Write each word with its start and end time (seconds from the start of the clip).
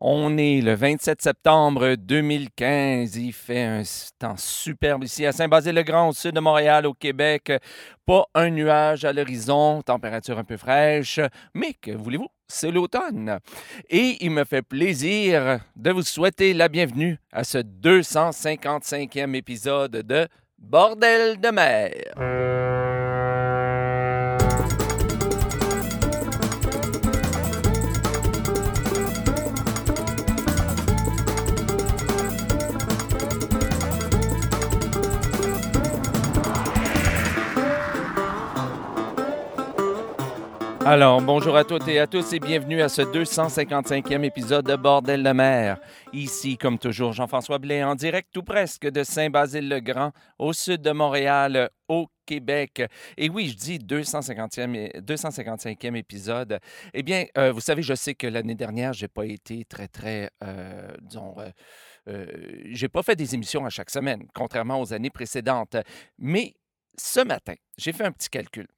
On 0.00 0.36
est 0.36 0.60
le 0.60 0.74
27 0.74 1.22
septembre 1.22 1.94
2015. 1.94 3.16
Il 3.16 3.32
fait 3.32 3.62
un 3.62 3.82
temps 4.18 4.36
superbe 4.36 5.04
ici 5.04 5.24
à 5.24 5.32
Saint-Basile-le-Grand, 5.32 6.10
au 6.10 6.12
sud 6.12 6.32
de 6.32 6.40
Montréal, 6.40 6.86
au 6.86 6.92
Québec. 6.92 7.50
Pas 8.04 8.26
un 8.34 8.50
nuage 8.50 9.06
à 9.06 9.12
l'horizon, 9.14 9.80
température 9.80 10.38
un 10.38 10.44
peu 10.44 10.58
fraîche, 10.58 11.18
mais 11.54 11.72
que 11.72 11.92
voulez-vous? 11.92 12.28
C'est 12.46 12.70
l'automne. 12.70 13.38
Et 13.88 14.18
il 14.20 14.30
me 14.30 14.44
fait 14.44 14.62
plaisir 14.62 15.60
de 15.74 15.90
vous 15.90 16.02
souhaiter 16.02 16.52
la 16.52 16.68
bienvenue 16.68 17.18
à 17.32 17.42
ce 17.42 17.58
255e 17.58 19.34
épisode 19.34 20.02
de 20.02 20.28
Bordel 20.58 21.40
de 21.40 21.48
mer. 21.48 22.75
Alors, 40.88 41.20
bonjour 41.20 41.56
à 41.56 41.64
toutes 41.64 41.88
et 41.88 41.98
à 41.98 42.06
tous 42.06 42.32
et 42.32 42.38
bienvenue 42.38 42.80
à 42.80 42.88
ce 42.88 43.02
255e 43.02 44.22
épisode 44.22 44.66
de 44.66 44.76
Bordel 44.76 45.24
de 45.24 45.32
mer. 45.32 45.80
Ici, 46.12 46.56
comme 46.56 46.78
toujours, 46.78 47.12
Jean-François 47.12 47.58
Blais 47.58 47.82
en 47.82 47.96
direct 47.96 48.28
tout 48.32 48.44
presque 48.44 48.88
de 48.88 49.02
Saint-Basile-le-Grand, 49.02 50.12
au 50.38 50.52
sud 50.52 50.82
de 50.82 50.92
Montréal, 50.92 51.70
au 51.88 52.06
Québec. 52.24 52.84
Et 53.16 53.28
oui, 53.28 53.48
je 53.48 53.56
dis 53.56 53.78
250e, 53.80 55.00
255e 55.00 55.96
épisode. 55.96 56.60
Eh 56.94 57.02
bien, 57.02 57.24
euh, 57.36 57.50
vous 57.50 57.60
savez, 57.60 57.82
je 57.82 57.94
sais 57.94 58.14
que 58.14 58.28
l'année 58.28 58.54
dernière, 58.54 58.92
j'ai 58.92 59.08
pas 59.08 59.26
été 59.26 59.64
très, 59.64 59.88
très, 59.88 60.30
euh, 60.44 60.94
disons, 61.02 61.34
euh, 62.06 62.26
j'ai 62.66 62.88
pas 62.88 63.02
fait 63.02 63.16
des 63.16 63.34
émissions 63.34 63.66
à 63.66 63.70
chaque 63.70 63.90
semaine, 63.90 64.28
contrairement 64.32 64.80
aux 64.80 64.92
années 64.92 65.10
précédentes. 65.10 65.78
Mais 66.16 66.54
ce 66.96 67.18
matin, 67.18 67.54
j'ai 67.76 67.92
fait 67.92 68.04
un 68.04 68.12
petit 68.12 68.28
calcul 68.28 68.68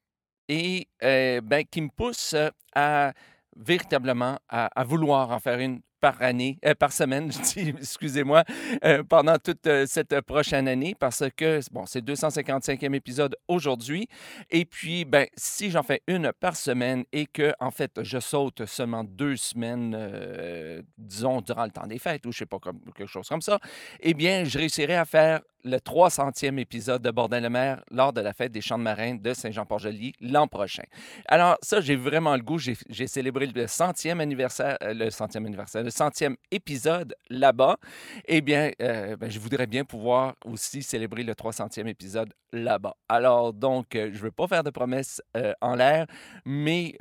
et 0.49 0.87
euh, 1.03 1.39
ben, 1.41 1.63
qui 1.63 1.81
me 1.81 1.89
pousse 1.89 2.35
à 2.75 3.13
véritablement 3.55 4.39
à, 4.47 4.83
vouloir 4.83 5.31
en 5.31 5.39
faire 5.39 5.59
une 5.59 5.81
par 5.99 6.21
année, 6.21 6.57
euh, 6.65 6.73
par 6.75 6.93
semaine, 6.93 7.29
je 7.31 7.39
dis, 7.39 7.69
excusez-moi, 7.77 8.45
euh, 8.85 9.03
pendant 9.03 9.37
toute 9.37 9.67
euh, 9.67 9.85
cette 9.85 10.21
prochaine 10.21 10.69
année, 10.69 10.95
parce 10.97 11.25
que, 11.35 11.59
bon, 11.73 11.85
c'est 11.85 11.99
le 12.07 12.13
255e 12.13 12.93
épisode 12.93 13.35
aujourd'hui. 13.49 14.07
Et 14.49 14.63
puis, 14.63 15.03
ben, 15.03 15.27
si 15.35 15.69
j'en 15.69 15.83
fais 15.83 16.01
une 16.07 16.31
par 16.39 16.55
semaine 16.55 17.03
et 17.11 17.25
que, 17.25 17.53
en 17.59 17.69
fait, 17.69 18.01
je 18.01 18.19
saute 18.19 18.65
seulement 18.65 19.03
deux 19.03 19.35
semaines, 19.35 19.93
euh, 19.93 20.81
disons, 20.97 21.41
durant 21.41 21.65
le 21.65 21.71
temps 21.71 21.85
des 21.85 21.99
fêtes 21.99 22.25
ou 22.25 22.31
je 22.31 22.37
sais 22.39 22.45
pas, 22.45 22.59
comme, 22.59 22.79
quelque 22.95 23.07
chose 23.07 23.27
comme 23.27 23.41
ça, 23.41 23.59
eh 23.99 24.13
bien, 24.13 24.45
je 24.45 24.57
réussirai 24.57 24.95
à 24.95 25.03
faire 25.03 25.41
le 25.63 25.77
300e 25.77 26.57
épisode 26.59 27.01
de 27.01 27.11
Bordel 27.11 27.43
de 27.43 27.47
mer 27.47 27.83
lors 27.91 28.13
de 28.13 28.21
la 28.21 28.33
fête 28.33 28.51
des 28.51 28.61
Champs 28.61 28.77
de 28.77 28.83
Marins 28.83 29.15
de 29.15 29.33
Saint-Jean-Port-Joli 29.33 30.13
l'an 30.21 30.47
prochain. 30.47 30.83
Alors, 31.27 31.57
ça, 31.61 31.81
j'ai 31.81 31.95
vraiment 31.95 32.35
le 32.35 32.41
goût. 32.41 32.57
J'ai 32.57 33.07
célébré 33.07 33.47
le 33.47 33.67
centième 33.67 34.19
anniversaire, 34.19 34.77
euh, 34.83 34.93
le 34.93 35.09
centième 35.09 35.45
anniversaire, 35.45 35.83
le 35.83 35.89
centième 35.89 36.35
épisode 36.51 37.15
là-bas. 37.29 37.77
Eh 38.25 38.41
bien, 38.41 38.71
euh, 38.81 39.15
ben, 39.17 39.29
je 39.29 39.39
voudrais 39.39 39.67
bien 39.67 39.83
pouvoir 39.83 40.35
aussi 40.45 40.83
célébrer 40.83 41.23
le 41.23 41.33
300e 41.33 41.87
épisode 41.87 42.33
là-bas. 42.51 42.95
Alors, 43.07 43.53
donc, 43.53 43.95
euh, 43.95 44.09
je 44.11 44.17
ne 44.17 44.23
veux 44.23 44.31
pas 44.31 44.47
faire 44.47 44.63
de 44.63 44.69
promesses 44.69 45.21
en 45.61 45.75
l'air, 45.75 46.05
mais 46.45 46.95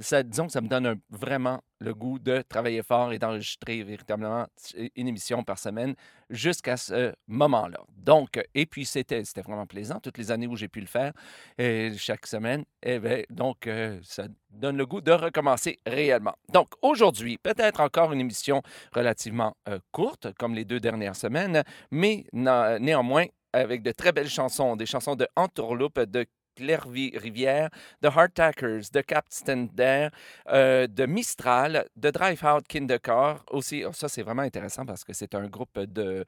ça, 0.00 0.22
disons 0.22 0.46
que 0.46 0.52
ça 0.52 0.60
me 0.60 0.68
donne 0.68 1.00
vraiment 1.10 1.60
le 1.82 1.94
goût 1.94 2.18
de 2.18 2.42
travailler 2.48 2.82
fort 2.82 3.12
et 3.12 3.18
d'enregistrer 3.18 3.82
véritablement 3.82 4.46
une 4.94 5.08
émission 5.08 5.42
par 5.42 5.58
semaine 5.58 5.94
jusqu'à 6.32 6.76
ce 6.76 7.12
moment-là. 7.28 7.78
Donc, 7.96 8.36
euh, 8.36 8.42
et 8.54 8.66
puis 8.66 8.84
c'était 8.84 9.24
c'était 9.24 9.42
vraiment 9.42 9.66
plaisant 9.66 10.00
toutes 10.00 10.18
les 10.18 10.30
années 10.30 10.46
où 10.46 10.56
j'ai 10.56 10.68
pu 10.68 10.80
le 10.80 10.86
faire 10.86 11.12
euh, 11.60 11.92
chaque 11.96 12.26
semaine. 12.26 12.64
Et 12.82 12.98
ben, 12.98 13.24
donc, 13.30 13.66
euh, 13.66 13.98
ça 14.02 14.24
donne 14.50 14.76
le 14.76 14.86
goût 14.86 15.00
de 15.00 15.12
recommencer 15.12 15.78
réellement. 15.86 16.34
Donc, 16.52 16.68
aujourd'hui, 16.82 17.38
peut-être 17.38 17.80
encore 17.80 18.12
une 18.12 18.20
émission 18.20 18.62
relativement 18.92 19.56
euh, 19.68 19.78
courte, 19.92 20.32
comme 20.38 20.54
les 20.54 20.64
deux 20.64 20.80
dernières 20.80 21.16
semaines, 21.16 21.62
mais 21.90 22.26
néanmoins 22.32 23.26
avec 23.52 23.82
de 23.82 23.92
très 23.92 24.12
belles 24.12 24.30
chansons, 24.30 24.76
des 24.76 24.86
chansons 24.86 25.14
de 25.14 25.28
Entourloupe, 25.36 26.00
de 26.00 26.26
Clairvy 26.54 27.16
Rivière, 27.16 27.70
de 28.00 28.08
Hardtackers, 28.08 28.90
de 28.92 29.00
Captain 29.00 29.68
Dare, 29.72 30.10
euh, 30.48 30.86
de 30.86 31.06
Mistral, 31.06 31.86
de 31.96 32.10
Drive 32.10 32.44
Out 32.44 32.66
Kindercar. 32.68 33.44
Aussi, 33.50 33.84
oh, 33.84 33.92
ça 33.92 34.08
c'est 34.08 34.22
vraiment 34.22 34.42
intéressant 34.42 34.84
parce 34.86 35.04
que 35.04 35.12
c'est 35.12 35.34
un 35.34 35.46
groupe 35.48 35.78
euh, 35.78 36.24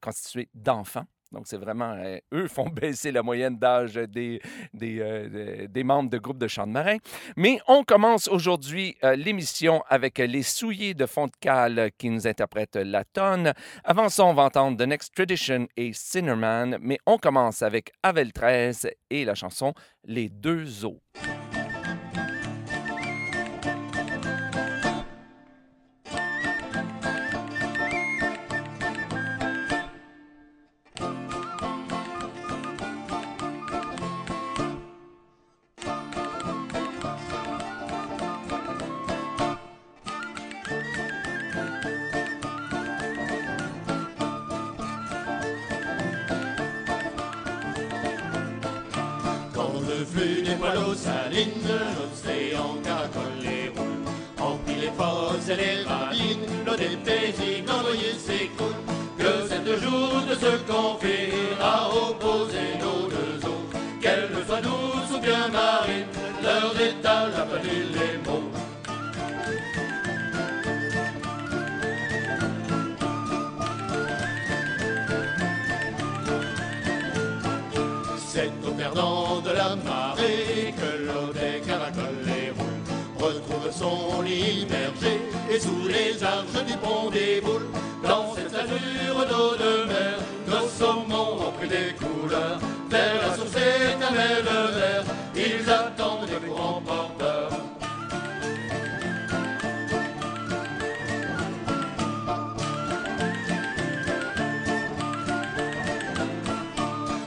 constitué 0.00 0.48
d'enfants. 0.54 1.06
Donc, 1.32 1.46
c'est 1.46 1.56
vraiment, 1.56 1.92
euh, 1.98 2.18
eux 2.34 2.48
font 2.48 2.68
baisser 2.68 3.10
la 3.12 3.22
moyenne 3.22 3.58
d'âge 3.58 3.94
des, 3.94 4.40
des, 4.72 4.98
euh, 5.00 5.66
des- 5.68 5.84
membres 5.84 6.08
de 6.10 6.18
groupes 6.18 6.38
de 6.38 6.48
chants 6.48 6.66
de 6.66 6.72
marin. 6.72 6.96
Mais 7.36 7.58
on 7.68 7.82
commence 7.84 8.28
aujourd'hui 8.28 8.96
euh, 9.04 9.16
l'émission 9.16 9.82
avec 9.88 10.18
les 10.18 10.42
souillés 10.42 10.94
de 10.94 11.06
fond 11.06 11.26
de 11.26 11.32
cale 11.40 11.90
qui 11.98 12.08
nous 12.10 12.26
interprètent 12.26 12.76
la 12.76 13.04
tonne. 13.04 13.52
Avant 13.84 14.08
ça, 14.08 14.24
on 14.24 14.34
va 14.34 14.44
entendre 14.44 14.76
The 14.78 14.86
Next 14.88 15.14
Tradition 15.14 15.66
et 15.76 15.92
Sinnerman, 15.92 16.78
mais 16.80 16.98
on 17.06 17.18
commence 17.18 17.62
avec 17.62 17.92
Avel 18.02 18.32
13 18.32 18.88
et 19.10 19.24
la 19.24 19.34
chanson 19.34 19.74
Les 20.04 20.28
deux 20.28 20.84
eaux. 20.84 21.00
Sous 85.64 85.88
les 85.88 86.22
arches 86.22 86.64
du 86.66 86.76
pont 86.84 87.10
des 87.10 87.40
boules. 87.40 87.68
Dans 88.02 88.34
cette 88.34 88.54
azure 88.54 89.20
d'eau 89.30 89.50
de 89.64 89.72
mer, 89.92 90.16
nos 90.46 90.68
saumons 90.78 91.32
ont 91.46 91.52
pris 91.58 91.68
des 91.68 91.90
couleurs. 92.00 92.58
Vers 92.90 93.16
la 93.22 93.34
source 93.34 93.56
éternelle 93.56 94.44
vert, 94.78 95.04
ils 95.34 95.70
attendent 95.70 96.28
des 96.28 96.46
courants 96.46 96.82
porteurs. 96.82 97.50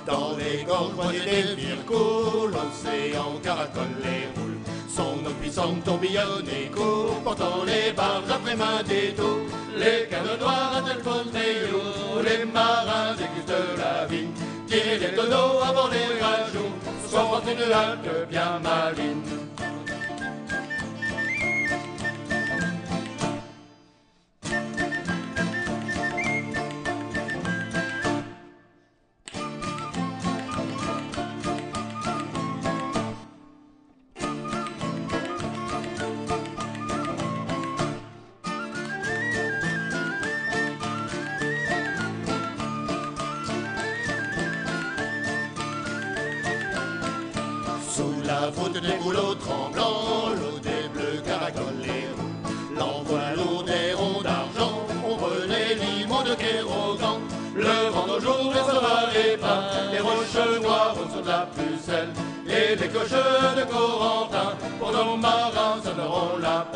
Dans 0.06 0.38
les 0.38 0.64
gorges 0.64 1.12
des 1.12 1.68
l'océan 2.54 3.32
caracole 3.44 3.96
les 4.04 4.27
roule. 5.48 5.54
Son 5.54 5.62
eau 5.62 5.74
puissante 5.74 5.84
tourbillonne 5.84 6.48
et 6.50 6.70
court, 6.70 7.22
portant 7.24 7.64
les 7.66 7.92
barges 7.94 8.30
après 8.30 8.56
main 8.56 8.84
des 8.88 9.14
taux. 9.14 9.40
Les 9.78 10.08
canaux 10.10 10.38
noirs 10.40 10.78
à 10.78 10.82
tel 10.82 11.02
Ponteo, 11.04 12.22
les 12.24 12.46
marins 12.46 13.16
dégustent 13.16 13.78
la 13.78 14.06
vie. 14.06 14.28
Tirez 14.68 15.00
les 15.00 15.16
tonneaux 15.16 15.62
avant 15.64 15.88
les 15.90 16.22
rajouts, 16.22 16.74
soit 17.08 17.42
une 17.52 17.72
halte 17.72 18.30
bien 18.30 18.60
maligne. 18.60 19.47
La 48.48 48.54
faute 48.54 48.80
des 48.82 48.98
boulots 49.04 49.36
tremblants, 49.36 50.30
l'eau 50.40 50.58
des 50.60 50.88
bleus 50.94 51.22
caracoles 51.26 51.84
et 51.84 52.08
roues. 52.16 52.78
L'envoi 52.80 53.20
lourd 53.36 53.64
des 53.64 53.94
ronds 53.94 54.22
d'argent, 54.22 54.88
ombre 55.06 55.32
les 55.52 55.76
limons 55.76 56.24
de 56.24 56.34
Kérogan. 56.36 57.20
Le 57.56 57.90
vent 57.92 58.08
nos 58.08 58.20
jours 58.22 58.54
et 58.54 58.72
sera 58.72 58.98
les 59.14 59.36
pas, 59.36 59.64
les 59.92 60.00
roches 60.00 60.62
noires 60.62 60.96
sur 61.12 61.22
de 61.24 61.28
la 61.28 61.50
pucelle. 61.56 62.14
Et 62.48 62.76
les 62.78 62.88
cloches 62.88 63.26
de 63.60 63.64
Corentin, 63.70 64.56
pour 64.80 64.92
nos 64.94 65.18
marins 65.18 65.82
sonneront 65.84 66.38
l'appel. 66.40 66.67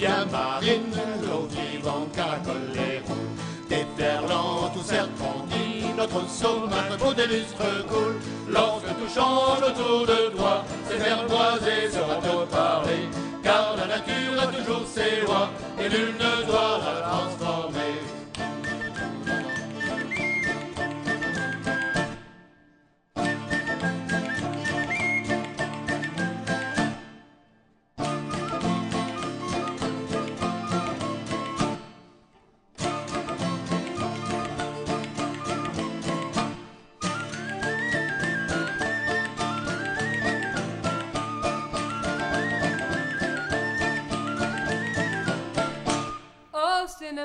Bien 0.00 0.24
marine, 0.32 0.96
l'eau 1.22 1.46
vivante 1.50 2.12
caracole 2.16 2.72
les 2.74 3.00
roues. 3.06 3.28
Déferlant 3.68 4.70
tout 4.74 4.82
serpentine, 4.82 5.94
notre 5.96 6.26
saumâtre 6.28 7.14
des 7.14 7.26
lustres 7.26 7.86
coule. 7.86 8.18
Lorsque 8.48 8.88
tout 8.88 9.14
change 9.14 9.62
autour 9.62 10.06
de 10.06 10.36
toi, 10.36 10.64
c'est 10.88 10.96
verboisé 10.96 11.90
sera 11.92 12.16
te 12.16 12.50
parler. 12.50 13.08
Car 13.42 13.76
la 13.76 13.86
nature 13.86 14.42
a 14.42 14.46
toujours 14.46 14.86
ses 14.86 15.20
lois, 15.20 15.50
et 15.78 15.88
nul 15.88 16.14
ne 16.18 16.46
doit 16.46 16.80
la 16.82 17.00
transformer. 17.08 17.99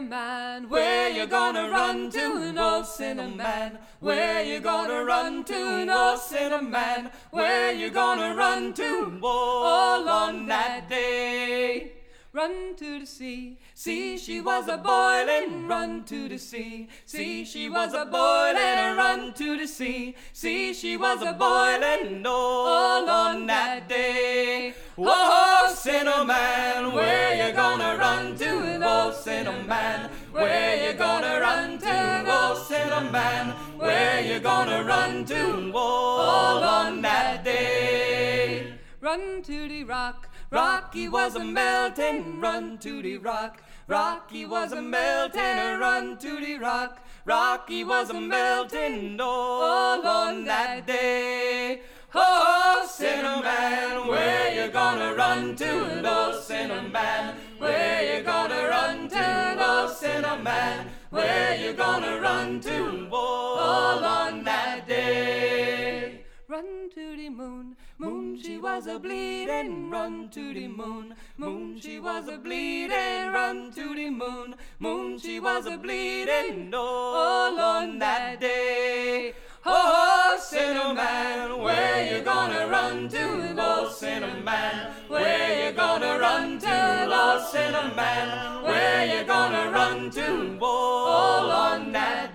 Cinnamon, 0.05 0.69
where 0.69 1.09
you 1.09 1.25
gonna 1.25 1.67
run 1.67 2.11
to? 2.11 2.51
No, 2.53 2.83
Cinnamon, 2.83 3.79
where 4.01 4.43
you 4.43 4.59
gonna 4.59 5.03
run 5.03 5.43
to? 5.45 5.83
No, 5.83 6.15
Cinnamon, 6.15 7.09
where 7.31 7.71
you 7.71 7.89
gonna 7.89 8.35
run 8.35 8.71
to? 8.75 9.19
All 9.23 10.07
on 10.07 10.45
that 10.45 10.87
day. 10.89 11.94
Run 12.35 12.75
to 12.75 12.99
the 12.99 13.05
sea, 13.05 13.57
see 13.73 14.17
she 14.17 14.41
was 14.41 14.67
a 14.67 14.75
boiling. 14.75 15.69
Run 15.69 16.03
to 16.03 16.27
the 16.27 16.37
sea, 16.37 16.89
see 17.05 17.45
she 17.45 17.69
was 17.69 17.93
a 17.93 18.03
boiling. 18.03 18.97
Run 18.97 19.33
to 19.35 19.57
the 19.57 19.65
sea, 19.65 20.15
see 20.33 20.73
she 20.73 20.97
was 20.97 21.21
a 21.21 21.31
boiling. 21.31 22.25
All 22.27 23.09
on 23.09 23.47
that 23.47 23.87
day. 23.87 24.73
Whoa, 24.97 25.13
oh, 25.13 25.73
Cinnamon, 25.77 26.93
where 26.93 27.47
you 27.47 27.53
gonna 27.53 27.95
run 27.97 28.35
to? 28.35 28.81
Oh, 28.83 29.13
Cinnamon, 29.13 30.09
where 30.33 30.91
you 30.91 30.97
gonna 30.97 31.39
run 31.39 31.77
to? 31.77 32.23
Oh, 32.27 32.65
Cinnamon, 32.67 33.51
where 33.77 34.19
you 34.19 34.41
gonna 34.41 34.83
run 34.83 35.23
to? 35.23 35.71
All 35.73 36.61
on 36.61 37.01
that 37.01 37.45
day. 37.45 38.73
Run 38.99 39.43
to 39.43 39.69
the 39.69 39.83
rock, 39.83 40.29
Rocky 40.55 41.09
was 41.09 41.35
a 41.35 41.43
melting. 41.43 42.39
Run 42.39 42.77
to 42.77 43.01
the 43.01 43.17
rock, 43.17 43.61
Rocky 43.89 44.45
was 44.45 44.71
a 44.71 44.81
melting. 44.81 45.79
Run 45.81 46.17
to 46.19 46.39
the 46.39 46.57
rock, 46.59 47.05
Rocky 47.25 47.83
was 47.83 48.09
a 48.09 48.21
melting. 48.21 49.19
All 49.19 50.07
on 50.07 50.45
that 50.45 50.87
day. 50.87 51.81
Oh, 52.13 52.87
Cinnamon, 52.89 54.07
where 54.07 54.53
you 54.55 54.71
gonna 54.71 55.13
run 55.13 55.57
to? 55.57 56.01
Oh, 56.05 56.41
Cinnamon, 56.41 57.35
where 57.57 58.15
you 58.15 58.23
gonna 58.23 58.69
run 58.69 59.09
to? 59.09 59.55
Oh, 59.59 59.93
Cinnamon, 59.93 60.87
where 61.09 61.57
you 61.57 61.73
gonna 61.73 62.21
run 62.21 62.61
to? 62.61 63.09
All 63.11 64.05
on 64.05 64.45
that 64.45 64.87
day. 64.87 66.21
Run 66.47 66.89
to 66.95 67.17
the 67.17 67.27
moon, 67.27 67.75
moon 67.97 68.39
she 68.41 68.57
was 68.57 68.87
a 68.87 68.99
bleeding. 68.99 69.89
Run 69.89 70.29
to 70.29 70.53
the 70.53 70.67
moon, 70.67 71.15
moon 71.37 71.79
she 71.79 71.99
was 71.99 72.27
a 72.27 72.37
bleeding. 72.37 73.31
Run 73.31 73.71
to 73.73 73.95
the 73.95 74.09
moon, 74.09 74.55
moon 74.79 75.17
she 75.17 75.39
was 75.39 75.65
a 75.65 75.77
bleeding. 75.77 76.73
All 76.73 77.59
on 77.59 77.99
that 77.99 78.39
day. 78.39 79.33
Oh, 79.65 80.37
Cinnamon, 80.39 81.63
where 81.63 82.15
you 82.15 82.21
gonna 82.21 82.67
run 82.67 83.09
to? 83.09 83.55
Oh, 83.57 83.89
Cinnamon, 83.89 84.91
where 85.07 85.65
you 85.65 85.75
gonna 85.75 86.19
run 86.19 86.59
to? 86.59 86.67
Oh, 86.69 87.49
Cinnamon, 87.51 88.63
where 88.63 89.05
you 89.05 89.23
gonna 89.25 89.71
run 89.71 90.11
to? 90.11 90.57
All 90.61 91.49
on 91.49 91.91
that 91.93 92.34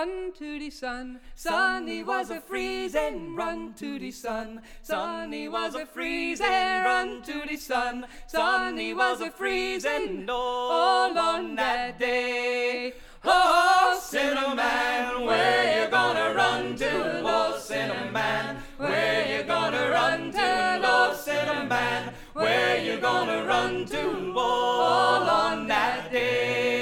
Run 0.00 0.32
to 0.38 0.58
the 0.58 0.70
sun, 0.70 1.20
sunny 1.34 2.02
was 2.02 2.30
a 2.30 2.40
freezing. 2.40 3.36
Run 3.36 3.74
to 3.74 3.98
the 3.98 4.10
sun, 4.10 4.62
sunny 4.80 5.46
was 5.46 5.74
a 5.74 5.84
freezing. 5.84 6.46
Run 6.46 7.20
to 7.20 7.42
the 7.46 7.58
sun, 7.58 8.06
sunny 8.26 8.94
was 8.94 9.20
a 9.20 9.30
freezing. 9.30 10.26
All 10.30 11.18
on 11.18 11.54
that 11.56 11.98
day. 11.98 12.94
Oh, 13.22 13.92
oh 13.92 14.00
Cinnamon, 14.00 15.26
where 15.26 15.84
you 15.84 15.90
gonna 15.90 16.32
run 16.34 16.76
to? 16.76 17.20
Oh, 17.22 17.52
oh 17.52 17.58
Cinnamon, 17.60 18.56
where 18.78 19.36
you 19.36 19.42
gonna 19.42 19.90
run 19.90 20.32
to? 20.32 20.40
Oh, 20.40 21.10
oh 21.10 21.14
Cinnamon, 21.14 22.14
where 22.32 22.82
you 22.82 22.96
gonna 22.96 23.44
run 23.44 23.84
to? 23.84 24.32
All 24.34 25.28
on 25.28 25.68
that 25.68 26.10
day. 26.10 26.79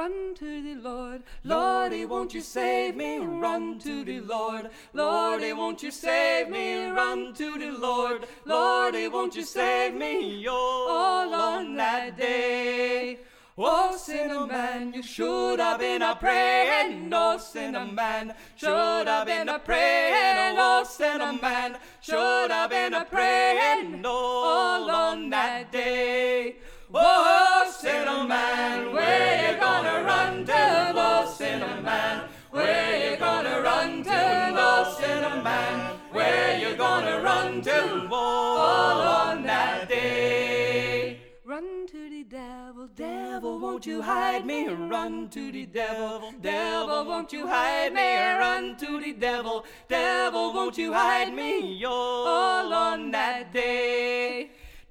Run 0.00 0.34
to 0.36 0.62
the 0.62 0.80
Lord, 0.80 1.24
Lordy, 1.44 2.06
won't 2.06 2.32
you 2.32 2.40
save 2.40 2.96
me? 2.96 3.18
Run 3.18 3.78
to 3.80 4.02
the 4.02 4.20
Lord, 4.20 4.70
Lordy, 4.94 5.52
won't 5.52 5.82
you 5.82 5.90
save 5.90 6.48
me? 6.48 6.86
Run 6.86 7.34
to 7.34 7.58
the 7.58 7.70
Lord, 7.70 8.26
Lordy, 8.46 9.08
won't 9.08 9.36
you 9.36 9.42
save 9.42 9.92
me? 9.92 10.48
All 10.48 11.34
on 11.34 11.76
that 11.76 12.16
day. 12.16 13.18
Oh, 13.58 13.90
oh 13.92 13.96
Cinnamon, 13.98 14.94
you 14.94 15.02
should 15.02 15.60
have 15.60 15.80
been 15.80 16.00
a 16.00 16.16
praying. 16.16 17.10
Oh, 17.12 17.36
Cinnamon, 17.36 18.32
should 18.56 19.06
have 19.06 19.26
been 19.26 19.50
a 19.50 19.58
praying. 19.58 20.56
Oh, 20.58 20.82
Cinnamon, 20.88 21.76
should 22.00 22.50
have 22.50 22.70
been 22.70 22.94
a 22.94 23.04
praying. 23.04 24.06
All 24.06 24.90
on 24.90 25.28
that 25.28 25.70
day. 25.70 26.56
Oh, 26.92 27.72
Cinnamon, 27.78 28.92
where 28.92 29.52
you 29.52 29.60
gonna 29.60 30.02
run 30.02 30.44
to? 30.46 30.92
Oh, 30.96 31.32
Cinnamon, 31.32 32.28
where 32.50 33.12
you 33.12 33.16
gonna 33.16 33.60
run 33.62 34.02
to? 34.02 34.54
Oh, 34.56 34.96
Cinnamon, 34.98 35.98
where 36.10 36.58
you 36.58 36.74
gonna 36.74 37.20
run 37.20 37.62
to? 37.62 38.08
All 38.10 39.00
on 39.02 39.44
that 39.44 39.88
day. 39.88 41.20
Run 41.44 41.86
to 41.92 42.10
the 42.10 42.24
devil, 42.24 42.88
devil, 42.88 43.60
won't 43.60 43.86
you 43.86 44.02
hide 44.02 44.44
me? 44.44 44.66
Run 44.66 45.28
to 45.28 45.52
the 45.52 45.66
devil, 45.66 46.34
devil, 46.40 47.04
won't 47.04 47.32
you 47.32 47.46
hide 47.46 47.92
me? 47.92 48.16
Run 48.16 48.76
to 48.78 49.00
the 49.00 49.12
devil, 49.12 49.64
devil, 49.88 50.52
won't 50.52 50.76
you 50.76 50.92
hide 50.92 51.32
me? 51.32 51.84
All 51.84 52.72
on 52.74 53.12
that 53.12 53.52
day. 53.52 54.50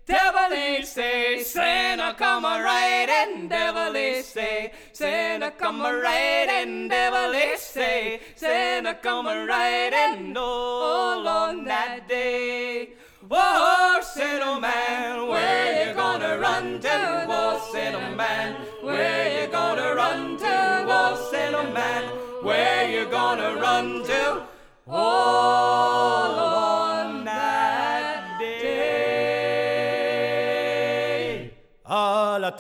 Devilish 0.10 0.88
say, 0.88 1.44
sinner 1.44 2.16
come 2.18 2.44
a 2.44 2.64
riding, 2.64 3.48
devilish 3.48 4.26
say, 4.26 4.72
sinner 4.92 5.52
come 5.52 5.82
a 5.82 5.94
riding, 5.96 6.88
devilish 6.88 7.60
say, 7.60 8.20
sinner 8.36 8.96
come 8.96 9.28
a 9.28 9.46
riding, 9.46 10.36
all 10.36 11.28
on 11.28 11.64
that 11.66 12.08
day. 12.10 12.90
Whoa, 13.28 14.02
man, 14.60 15.28
where 15.28 15.88
you 15.88 15.94
gonna 15.94 16.40
run 16.40 16.80
to? 16.80 17.26
Whoa, 17.28 17.60
Cinnamon, 17.72 18.56
where 18.82 19.44
you 19.44 19.48
gonna 19.52 19.94
run 19.94 20.38
to? 20.38 20.86
Whoa, 20.88 21.30
Cinnamon, 21.30 22.04
where 22.42 22.90
you 22.90 23.06
gonna 23.12 23.62
run 23.62 24.04
to? 24.06 24.42
Oh, 24.88 24.96
all 24.96 26.40
on 26.40 26.79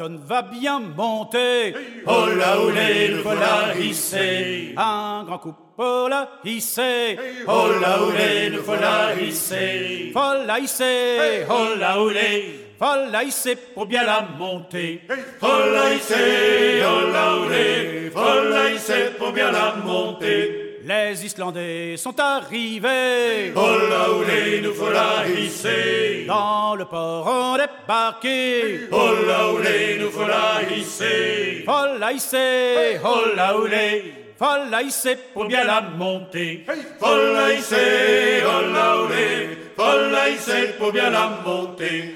Va 0.01 0.41
bien 0.43 0.79
monter. 0.79 1.73
Oh 2.07 2.25
là 2.37 2.55
les 2.73 3.09
nous 3.09 3.23
voilà 3.23 3.75
hisser. 3.77 4.73
Un 4.77 5.23
grand 5.25 5.39
coup 5.39 5.55
pour 5.75 6.09
la 6.09 6.29
hisser. 6.45 7.17
Oh 7.47 7.67
là 7.81 7.97
les 8.17 8.49
nous 8.49 8.63
voilà 8.63 9.13
hisser. 9.19 10.11
Faut 10.13 10.45
la 10.45 10.59
hisser. 10.59 11.45
Oh 11.49 11.75
là 11.77 12.01
où 12.01 12.09
les 12.09 12.69
Faut 12.79 13.11
la 13.11 13.23
hisser 13.25 13.57
pour 13.57 13.87
bien 13.87 14.05
la 14.05 14.25
monter. 14.37 15.01
Faut 15.37 15.47
la 15.47 15.93
hisser, 15.93 16.81
oh 16.81 17.11
la 17.11 17.35
olé, 17.35 18.09
faut 18.09 18.49
la 18.49 18.71
hisser 18.71 19.09
pour 19.17 19.33
bien 19.33 19.51
la 19.51 19.75
monter. 19.83 20.68
Les 20.85 21.25
Islandais 21.25 21.97
sont 21.97 22.17
arrivés. 22.19 23.51
Oh 23.55 23.75
la 23.89 24.11
olé, 24.11 24.61
nous 24.61 24.73
la 24.91 25.27
hisser. 25.27 26.25
Dans 26.27 26.75
le 26.75 26.85
port 26.85 27.27
on 27.27 27.57
débarqué. 27.57 28.87
Oh 28.91 29.11
la 29.27 29.49
olé, 29.49 29.99
nous 29.99 30.25
la 30.25 30.61
hisser. 30.73 31.63
Faut 31.65 31.97
la 31.99 32.13
hisser, 32.13 32.99
oh 33.03 33.35
la 33.35 33.57
olé. 33.57 34.13
Faut 34.37 34.69
la 34.71 34.81
hisser 34.81 35.17
pour 35.33 35.47
bien 35.47 35.65
la 35.65 35.81
monter. 35.81 36.65
Faut 36.97 37.33
la 37.33 37.53
hisser, 37.53 38.41
oh 38.45 38.71
la 38.73 38.97
olé, 39.01 39.49
faut 39.75 40.11
la 40.11 40.29
hisser 40.29 40.75
pour 40.77 40.93
bien 40.93 41.09
la 41.09 41.29
monter. 41.45 42.15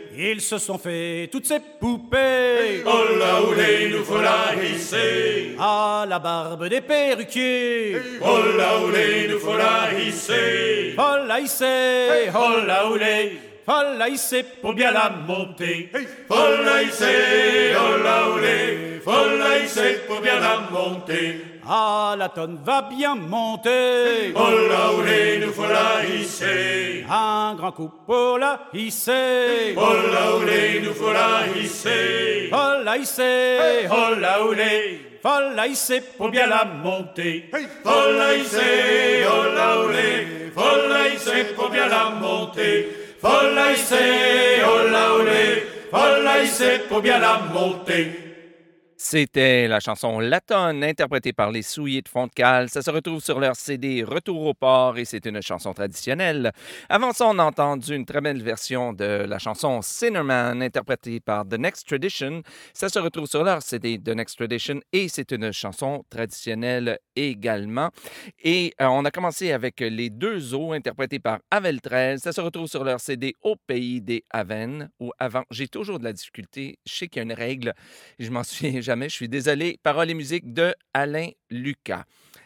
Ils 0.23 0.39
se 0.39 0.59
sont 0.59 0.77
fait 0.77 1.29
toutes 1.31 1.47
ces 1.47 1.59
poupées. 1.59 2.83
Oh 2.85 3.17
la 3.17 3.41
olé, 3.41 3.89
nous 3.89 4.03
faut 4.03 4.21
la 4.21 4.53
hisser. 4.63 5.55
À 5.59 6.05
la 6.07 6.19
barbe 6.19 6.67
des 6.67 6.81
perruquiers. 6.81 7.95
Oh 8.21 8.37
la 8.55 8.81
olé, 8.81 9.27
nous 9.27 9.39
faut 9.39 9.57
la 9.57 9.99
hisser. 9.99 10.93
Faut 10.95 11.25
la 11.25 11.39
hisser, 11.39 12.29
oh 12.35 12.63
la 12.67 12.87
olé. 12.87 13.31
Faut 13.65 13.97
la 13.97 14.09
hisser 14.09 14.45
pour 14.61 14.73
bien 14.73 14.91
la 14.91 15.09
monter. 15.09 15.89
Faut 16.27 16.63
la 16.65 16.83
hisser, 16.83 17.73
oh 17.75 18.03
la 18.03 18.29
olé, 18.29 19.01
faut 19.03 19.37
la 19.39 19.57
hisser 19.57 20.01
pour 20.07 20.21
bien 20.21 20.39
la 20.39 20.59
monter. 20.71 21.50
Ah, 21.67 22.15
la 22.17 22.29
tonne 22.29 22.59
va 22.63 22.81
bien 22.81 23.15
monter. 23.15 24.33
Oh 24.35 24.49
la 24.69 24.93
olé, 24.93 25.39
nous 25.45 25.53
faut 25.53 25.67
la 25.67 26.03
hisser. 26.05 27.05
Un 27.09 27.55
grand 27.55 27.71
coup 27.71 27.91
pour 28.05 28.39
la 28.39 28.61
hisser. 28.73 29.75
Oh 29.77 29.93
la 30.11 30.35
olé, 30.35 30.81
nous 30.83 30.93
faut 30.93 31.13
la 31.13 31.47
hisser. 31.55 32.49
Faut 32.49 32.83
la 32.83 32.97
hisser, 32.97 33.87
oh 33.91 34.15
la 34.19 34.43
olé. 34.43 35.01
Faut 35.21 35.55
la 35.55 35.67
hisser 35.67 36.01
pour 36.17 36.29
bien 36.29 36.47
la 36.47 36.65
monter. 36.65 37.49
Faut 37.83 38.11
la 38.17 38.33
hisser, 38.35 39.23
oh 39.31 39.53
la 39.55 39.79
olé, 39.81 40.51
faut 40.55 40.89
la 40.89 41.09
hisser 41.09 41.53
pour 41.55 41.69
bien 41.69 41.87
la 41.87 42.09
monter. 42.09 42.89
Faut 43.21 43.53
la 43.53 43.71
hisser, 43.71 44.63
oh 44.65 44.89
la 44.91 45.13
olé, 45.13 45.63
faut 45.91 46.23
la 46.23 46.43
hisser 46.43 46.79
pour 46.89 47.01
bien 47.01 47.19
la 47.19 47.39
monter. 47.53 48.30
C'était 49.03 49.67
la 49.67 49.79
chanson 49.79 50.19
Latonne, 50.19 50.83
interprétée 50.83 51.33
par 51.33 51.49
les 51.49 51.63
Souliers 51.63 52.03
de 52.03 52.07
Font-de-Cale. 52.07 52.69
Ça 52.69 52.83
se 52.83 52.91
retrouve 52.91 53.19
sur 53.19 53.39
leur 53.39 53.55
CD 53.55 54.03
Retour 54.03 54.45
au 54.45 54.53
port 54.53 54.99
et 54.99 55.05
c'est 55.05 55.25
une 55.25 55.41
chanson 55.41 55.73
traditionnelle. 55.73 56.51
Avant 56.87 57.11
ça, 57.11 57.25
on 57.27 57.39
a 57.39 57.43
entendu 57.43 57.95
une 57.95 58.05
très 58.05 58.21
belle 58.21 58.43
version 58.43 58.93
de 58.93 59.25
la 59.27 59.39
chanson 59.39 59.81
Sinnerman, 59.81 60.61
interprétée 60.61 61.19
par 61.19 61.47
The 61.47 61.55
Next 61.55 61.87
Tradition. 61.87 62.43
Ça 62.75 62.89
se 62.89 62.99
retrouve 62.99 63.25
sur 63.25 63.43
leur 63.43 63.63
CD 63.63 63.97
The 63.97 64.09
Next 64.09 64.37
Tradition 64.37 64.79
et 64.93 65.07
c'est 65.07 65.31
une 65.31 65.51
chanson 65.51 66.05
traditionnelle 66.11 66.99
également. 67.15 67.89
Et 68.43 68.71
euh, 68.79 68.85
on 68.85 69.03
a 69.03 69.09
commencé 69.09 69.51
avec 69.51 69.79
les 69.79 70.11
deux 70.11 70.53
eaux, 70.53 70.73
interprétés 70.73 71.19
par 71.19 71.39
Avel 71.49 71.81
13. 71.81 72.21
Ça 72.21 72.31
se 72.31 72.39
retrouve 72.39 72.67
sur 72.67 72.83
leur 72.83 72.99
CD 72.99 73.33
Au 73.41 73.55
pays 73.55 73.99
des 73.99 74.23
Avennes 74.29 74.91
ou 74.99 75.11
avant. 75.17 75.43
J'ai 75.49 75.67
toujours 75.67 75.97
de 75.97 76.03
la 76.03 76.13
difficulté. 76.13 76.77
Je 76.85 76.93
sais 76.93 77.07
qu'il 77.07 77.19
y 77.19 77.21
a 77.21 77.23
une 77.23 77.33
règle. 77.33 77.73
Je 78.19 78.29
m'en 78.29 78.43
souviens 78.43 78.79
jamais. 78.91 79.07
Je 79.07 79.15
suis 79.15 79.29
désolé. 79.29 79.79
Paroles 79.81 80.09
et 80.09 80.13
musique 80.13 80.53
de 80.53 80.75
Alain 80.93 81.29
Lucas. 81.49 82.03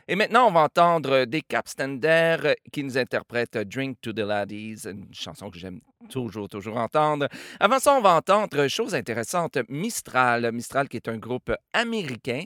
Et 0.08 0.16
maintenant, 0.16 0.48
on 0.48 0.52
va 0.52 0.62
entendre 0.62 1.25
des 1.25 1.42
Capstander 1.42 2.54
qui 2.72 2.84
nous 2.84 3.00
interprètent 3.00 3.58
Drink 3.58 3.98
to 4.00 4.14
the 4.14 4.20
Laddies, 4.20 4.86
une 4.86 5.12
chanson 5.12 5.50
que 5.50 5.58
j'aime 5.58 5.80
toujours, 6.10 6.50
toujours 6.50 6.78
entendre. 6.78 7.28
Avant 7.60 7.80
ça, 7.80 7.94
on 7.94 8.02
va 8.02 8.16
entendre, 8.16 8.68
chose 8.68 8.96
intéressante, 8.96 9.58
Mistral. 9.70 10.52
Mistral 10.52 10.88
qui 10.90 10.98
est 10.98 11.08
un 11.08 11.18
groupe 11.18 11.52
américain 11.74 12.44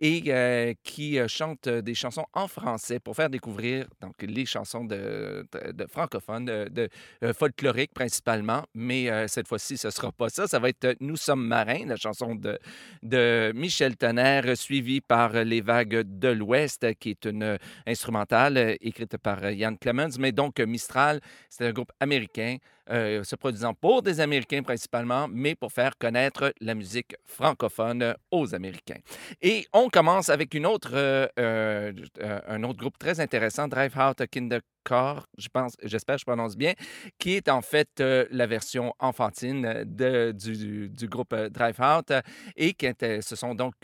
et 0.00 0.22
euh, 0.28 0.74
qui 0.82 1.18
euh, 1.18 1.28
chante 1.28 1.68
des 1.68 1.94
chansons 1.94 2.26
en 2.32 2.48
français 2.48 2.98
pour 2.98 3.14
faire 3.16 3.30
découvrir 3.30 3.86
donc, 4.00 4.14
les 4.22 4.46
chansons 4.46 4.84
de, 4.84 5.46
francophones, 5.88 6.44
de, 6.44 6.68
de 6.70 6.88
euh, 7.22 7.32
folkloriques 7.32 7.94
principalement. 7.94 8.64
Mais 8.74 9.10
euh, 9.10 9.28
cette 9.28 9.48
fois-ci, 9.48 9.76
ce 9.76 9.88
ne 9.88 9.92
sera 9.92 10.12
pas 10.12 10.28
ça. 10.28 10.46
Ça 10.46 10.58
va 10.58 10.68
être 10.68 10.96
Nous 11.00 11.16
sommes 11.16 11.46
marins, 11.46 11.86
la 11.86 11.96
chanson 11.96 12.34
de, 12.34 12.58
de 13.02 13.52
Michel 13.54 13.96
Tonnerre, 13.96 14.56
suivie 14.56 15.00
par 15.00 15.32
Les 15.32 15.60
vagues 15.60 16.02
de 16.02 16.28
l'Ouest, 16.28 16.94
qui 16.98 17.10
est 17.10 17.24
une 17.24 17.58
instrumentale 17.86 18.56
euh, 18.56 18.76
écrite 18.80 19.16
par 19.18 19.42
euh, 19.44 19.52
Ian 19.52 19.76
Clemens. 19.76 20.18
Mais 20.18 20.32
donc, 20.32 20.60
euh, 20.60 20.66
Mistral, 20.66 21.20
c'est 21.48 21.66
un 21.66 21.72
groupe 21.72 21.92
américain 22.00 22.56
euh, 22.90 23.22
se 23.22 23.36
produisant 23.36 23.74
pour 23.74 24.02
des 24.02 24.18
Américains 24.18 24.62
principalement, 24.62 25.28
mais 25.28 25.54
pour 25.54 25.70
faire 25.70 25.96
connaître 25.96 26.52
la 26.60 26.74
musique 26.74 27.14
francophone 27.24 28.16
aux 28.32 28.56
Américains. 28.56 28.98
Et 29.40 29.66
on 29.72 29.88
commence 29.88 30.28
avec 30.28 30.52
une 30.52 30.66
autre, 30.66 30.90
euh, 30.94 31.28
euh, 31.38 32.40
un 32.48 32.62
autre 32.64 32.80
groupe 32.80 32.98
très 32.98 33.20
intéressant, 33.20 33.68
Drive 33.68 33.96
Out 33.96 34.26
Kindercore, 34.26 35.28
je 35.38 35.46
pense, 35.48 35.76
j'espère 35.84 36.16
que 36.16 36.20
je 36.22 36.24
prononce 36.24 36.56
bien, 36.56 36.72
qui 37.20 37.34
est 37.34 37.48
en 37.48 37.62
fait 37.62 38.00
la 38.00 38.46
version 38.48 38.92
enfantine 38.98 39.84
du, 39.84 41.08
groupe 41.08 41.36
Drive 41.36 41.80
Out 41.80 42.12
et 42.56 42.74
qui 42.74 42.88
ce 42.98 43.36
sont 43.36 43.54
donc, 43.54 43.74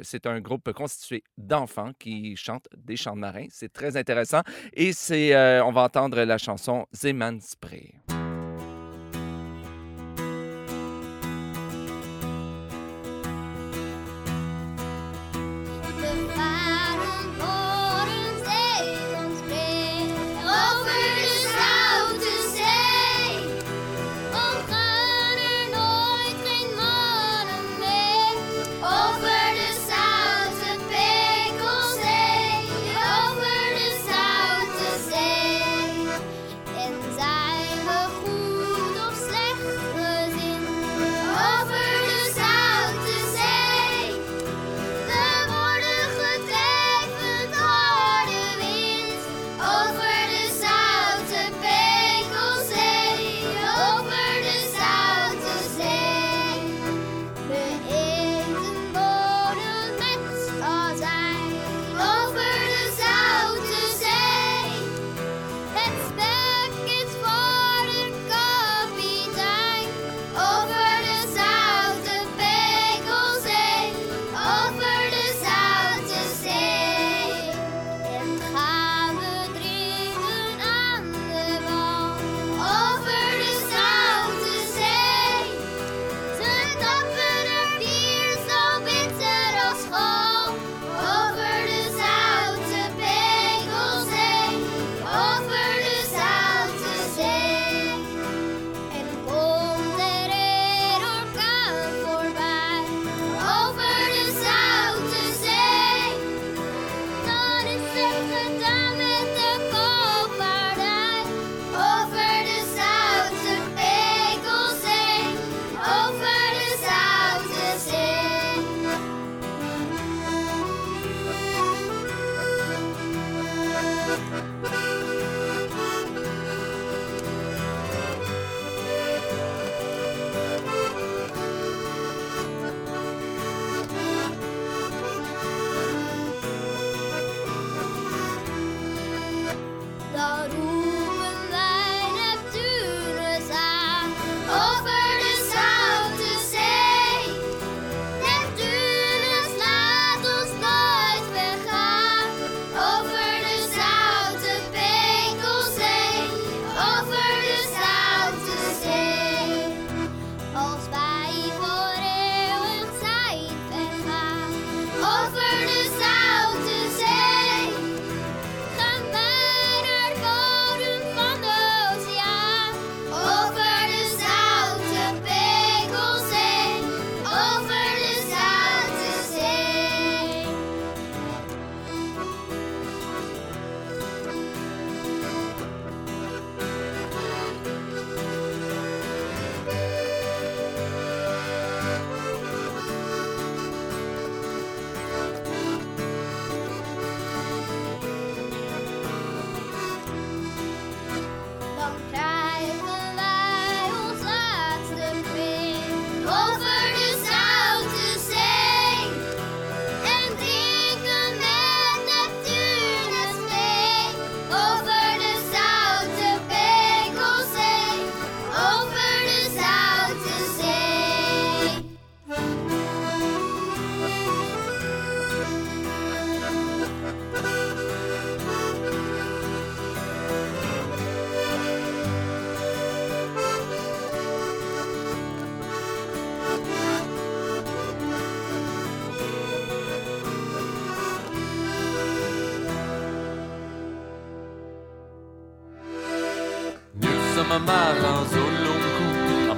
c'est 0.00 0.26
un 0.26 0.40
groupe 0.40 0.72
constitué 0.72 1.22
d'enfants 1.36 1.92
qui 1.98 2.36
chantent 2.36 2.68
des 2.74 2.96
chants 2.96 3.16
de 3.16 3.20
marins. 3.20 3.48
C'est 3.50 3.72
très 3.72 3.98
intéressant 3.98 4.40
et 4.72 4.94
c'est, 4.94 5.36
on 5.60 5.72
va 5.72 5.82
entendre 5.82 6.22
la 6.22 6.38
chanson 6.38 6.86
Zeman 6.94 7.38
Spray. 7.42 7.92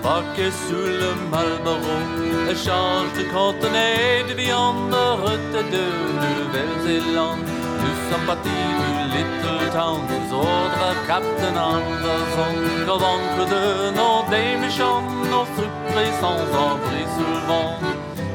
Braqué 0.03 0.51
sous 0.51 0.87
le 1.03 1.11
Marlboro, 1.31 1.97
échange 2.51 3.13
de 3.19 3.25
conteneurs 3.33 4.27
de 4.29 4.35
viande, 4.35 4.95
route 5.23 5.57
de 5.75 5.85
Nouvelle-Zélande. 6.23 7.45
Nous 7.83 7.97
sommes 8.11 8.27
partis 8.27 8.49
du 8.81 8.91
Little 9.15 9.71
Town, 9.73 10.01
sous 10.29 10.37
ordre 10.37 10.89
Captain 11.07 11.57
Anderson, 11.57 12.55
convaincre 12.87 13.43
de 13.55 13.63
nos 13.97 14.19
des 14.31 14.57
méchants, 14.65 15.03
nos 15.33 15.47
surpris 15.57 16.13
sans 16.21 16.41
abri 16.67 17.03
sous 17.15 17.31
le 17.35 17.41
vent. 17.49 17.75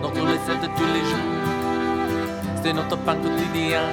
Notre 0.02 0.22
recette 0.22 0.62
de 0.62 0.70
tous 0.78 0.90
les 0.96 1.06
jours, 1.12 1.34
c'est 2.62 2.74
notre 2.74 2.98
pain 2.98 3.16
quotidien, 3.16 3.86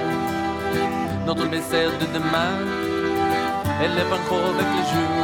notre 1.25 1.45
message 1.45 1.93
de 2.01 2.05
demain, 2.13 2.53
élève 3.83 4.13
encore 4.13 4.49
avec 4.55 4.67
les 4.77 4.85
jours. 4.91 5.20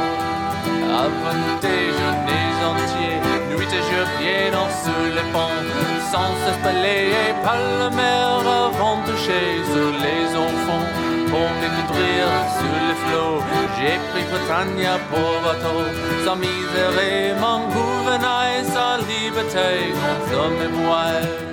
Avant 0.88 1.58
déjeuner 1.60 2.48
entier, 2.70 3.20
nuit 3.50 3.72
et 3.78 3.84
jour 3.88 4.06
pieds 4.18 4.50
dans 4.50 4.70
sous 4.82 5.04
les 5.16 5.28
ponts, 5.32 5.62
sans 6.10 6.32
cesse 6.42 6.62
balayé 6.64 7.34
par 7.44 7.58
la 7.80 7.90
mer 7.90 8.40
avant 8.40 8.96
de 8.98 9.10
toucher 9.10 9.60
sur 9.72 9.90
les 10.04 10.26
enfants. 10.34 10.86
Pour 11.30 11.48
m'écoutrir 11.60 12.24
sur 12.58 12.74
les 12.88 12.98
flots, 13.02 13.42
j'ai 13.76 13.98
pris 14.10 14.24
Britannia 14.32 14.98
pour 15.10 15.42
bateau, 15.44 15.80
sans 16.24 16.36
misère 16.36 16.96
et 16.98 17.34
mon 17.38 17.68
gouvernail, 17.68 18.64
sa 18.64 18.96
liberté, 18.96 19.92
contre 19.92 20.40
homme 20.40 20.60
et 20.64 21.47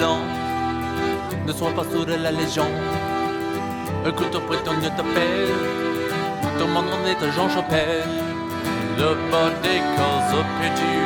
Ne 0.00 1.52
sois 1.52 1.72
pas 1.76 1.84
sourd 1.84 2.08
à 2.08 2.16
la 2.16 2.30
légende. 2.30 2.64
Un 4.06 4.12
couteau 4.12 4.40
prétendue 4.40 4.88
t'appelle, 4.96 5.52
ton 6.58 6.68
nom 6.68 7.04
est 7.06 7.32
Jean 7.36 7.50
Chapelle. 7.50 8.08
Le 8.96 9.14
bas 9.30 9.50
des 9.62 9.80
corps 9.96 10.44
perdu, 10.58 10.96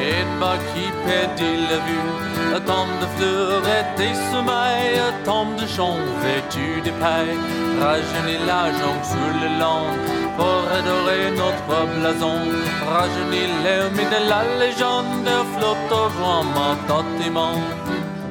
et 0.00 0.22
bas 0.38 0.58
qui 0.68 0.84
perdit 1.06 1.62
la 1.70 1.78
vue. 1.86 2.10
Un 2.54 2.60
tombe 2.60 2.94
de 3.00 3.06
fleurs 3.16 3.62
et 3.76 3.84
des 3.96 4.14
sommeils, 4.30 4.98
un 5.08 5.24
tombe 5.24 5.56
de 5.56 5.66
champs 5.66 5.96
vêtu 6.22 6.82
de 6.82 6.90
paille. 7.00 7.38
Rajeunit 7.80 8.44
la 8.46 8.64
jonque 8.78 9.06
sur 9.12 9.30
le 9.40 9.48
long, 9.60 9.88
pour 10.36 10.60
adorer 10.78 11.30
notre 11.42 11.78
blason. 11.96 12.38
Rajeunit 12.86 13.48
l'hermine 13.64 14.10
de 14.10 14.28
la 14.28 14.42
légende, 14.60 15.28
flotte 15.56 15.92
au 15.92 16.08
vent 16.20 16.44
mentatiment. 16.44 17.56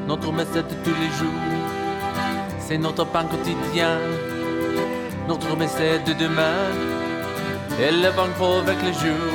Notre 0.08 0.32
message 0.32 0.64
de 0.64 0.76
tous 0.84 0.96
les 1.00 1.12
jours, 1.18 1.42
c'est 2.60 2.78
notre 2.78 3.06
pain 3.06 3.24
quotidien. 3.26 3.98
Notre 5.28 5.56
message 5.56 6.04
de 6.06 6.14
demain, 6.14 6.58
et 7.80 7.92
le 7.92 8.12
banque 8.12 8.64
avec 8.64 8.82
les 8.84 8.94
jours. 8.94 9.31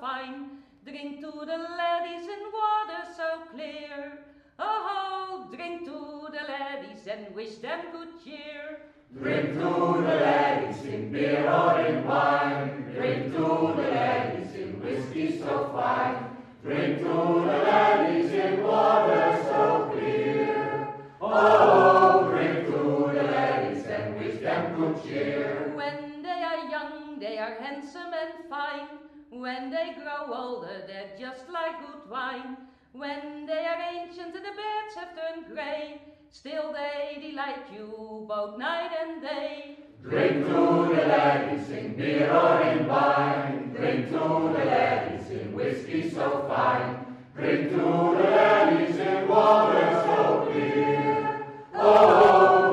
fine. 0.00 0.62
Drink 0.84 1.20
to 1.20 1.30
the 1.30 1.58
laddies 1.78 2.26
in 2.28 2.42
water 2.52 3.02
so 3.16 3.28
clear. 3.50 4.18
Oh, 4.58 5.48
drink 5.54 5.84
to 5.84 6.28
the 6.30 6.44
laddies 6.46 7.06
and 7.06 7.34
wish 7.34 7.56
them 7.56 7.80
good 7.92 8.08
cheer. 8.22 8.80
Drink 9.18 9.54
to 9.54 10.02
the 10.06 10.14
laddies 10.26 10.84
in 10.84 11.12
beer 11.12 11.48
or 11.50 11.80
in 11.80 12.04
wine. 12.06 12.92
Drink 12.94 13.32
to 13.32 13.72
the 13.76 13.88
laddies 13.94 14.54
in 14.54 14.80
whiskey 14.82 15.38
so 15.38 15.70
fine. 15.72 16.36
Drink 16.62 16.98
to 16.98 17.04
the 17.04 17.58
laddies 17.64 18.32
in 18.32 18.62
water 18.62 19.38
so 19.44 19.90
clear. 19.92 20.94
Oh, 21.20 22.28
drink 22.30 22.66
to 22.66 23.10
the 23.14 23.22
laddies 23.22 23.86
and 23.86 24.20
wish 24.20 24.40
them 24.40 24.76
good 24.76 25.02
cheer. 25.04 25.72
When 25.74 26.22
they 26.22 26.42
are 26.42 26.68
young, 26.70 27.18
they 27.18 27.38
are 27.38 27.54
handsome 27.60 28.12
and 28.12 28.50
fine. 28.50 28.88
When 29.36 29.68
they 29.68 29.94
grow 30.00 30.32
older, 30.32 30.84
they're 30.86 31.10
just 31.18 31.48
like 31.50 31.80
good 31.80 32.08
wine. 32.08 32.56
When 32.92 33.46
they 33.46 33.66
are 33.66 33.82
ancient 33.92 34.32
and 34.32 34.44
the 34.44 34.54
beds 34.54 34.94
have 34.94 35.08
turned 35.16 35.52
grey, 35.52 36.00
still 36.30 36.72
they 36.72 37.20
delight 37.20 37.66
you 37.74 38.26
both 38.28 38.58
night 38.58 38.92
and 39.02 39.20
day. 39.20 39.78
Drink 40.02 40.46
to 40.46 40.94
the 40.94 41.06
ladies 41.08 41.68
in 41.68 41.96
beer 41.96 42.32
or 42.32 42.60
in 42.62 42.86
wine, 42.86 43.74
drink 43.76 44.10
to 44.10 44.52
the 44.56 44.64
ladies 44.64 45.30
in 45.30 45.52
whiskey 45.52 46.08
so 46.08 46.44
fine, 46.46 47.04
drink 47.34 47.70
to 47.70 47.76
the 47.76 48.30
ladies 48.38 48.96
in 49.00 49.26
water 49.26 50.02
so 50.06 50.48
clear. 50.48 51.46
Oh. 51.74 52.63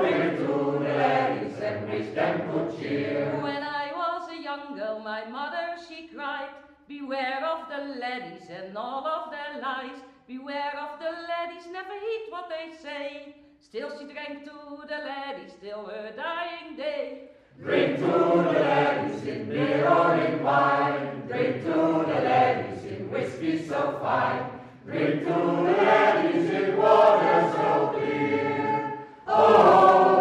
my 5.03 5.25
mother, 5.29 5.77
she 5.87 6.07
cried, 6.07 6.49
Beware 6.87 7.45
of 7.45 7.69
the 7.69 7.99
laddies 7.99 8.49
and 8.49 8.77
all 8.77 9.05
of 9.05 9.31
their 9.31 9.61
lies. 9.61 9.97
Beware 10.27 10.77
of 10.77 10.99
the 10.99 11.11
laddies, 11.27 11.67
never 11.71 11.93
heed 11.93 12.25
what 12.29 12.49
they 12.49 12.75
say. 12.77 13.35
Still 13.59 13.97
she 13.97 14.05
drank 14.11 14.43
to 14.45 14.51
the 14.87 14.97
laddies 14.97 15.53
till 15.61 15.85
her 15.85 16.11
dying 16.15 16.75
day. 16.75 17.29
Drink 17.61 17.97
to 17.97 18.05
the 18.05 18.59
laddies 18.59 19.23
in 19.23 19.49
beer 19.49 19.87
or 19.87 20.15
in 20.15 20.43
wine. 20.43 21.23
Drink 21.27 21.63
to 21.63 21.69
the 21.69 22.19
laddies 22.29 22.83
in 22.85 23.09
whiskey 23.09 23.65
so 23.65 23.97
fine. 24.01 24.51
Drink 24.85 25.23
to 25.23 25.33
the 25.33 25.75
laddies 25.83 26.49
in 26.49 26.77
water 26.77 27.51
so 27.55 27.91
clear. 27.93 28.99
Oh. 29.27 30.20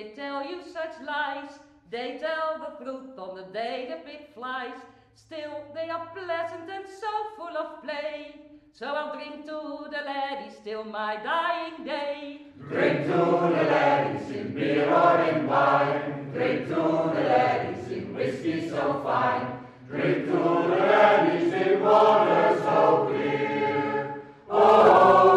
they 0.00 0.10
tell 0.10 0.44
you 0.44 0.60
such 0.72 0.94
lies. 1.06 1.50
They 1.90 2.18
tell 2.18 2.58
the 2.58 2.84
truth 2.84 3.18
on 3.18 3.36
the 3.36 3.52
day 3.52 3.86
the 3.90 3.96
pig 4.10 4.32
flies. 4.34 4.78
Still, 5.14 5.64
they 5.74 5.90
are 5.90 6.06
pleasant 6.14 6.70
and 6.70 6.84
so 6.88 7.12
full 7.36 7.56
of 7.56 7.82
play. 7.82 8.36
So 8.72 8.86
I'll 8.86 9.14
drink 9.14 9.44
to 9.46 9.88
the 9.90 10.02
laddies 10.06 10.56
till 10.64 10.84
my 10.84 11.16
dying 11.16 11.84
day. 11.84 12.46
Drink 12.68 13.06
to 13.06 13.18
the 13.56 13.64
laddies 13.74 14.30
in 14.30 14.54
beer 14.54 14.88
or 14.88 15.20
in 15.22 15.46
wine. 15.46 16.30
Drink 16.32 16.68
to 16.68 16.74
the 17.14 17.22
laddies 17.32 17.88
in 17.88 18.14
whiskey 18.14 18.70
so 18.70 19.02
fine. 19.04 19.66
Drink 19.88 20.26
to 20.26 20.32
the 20.32 20.76
laddies 20.92 21.52
in 21.52 21.80
water 21.82 22.58
so 22.62 23.06
clear. 23.10 24.22
Oh. 24.48 25.29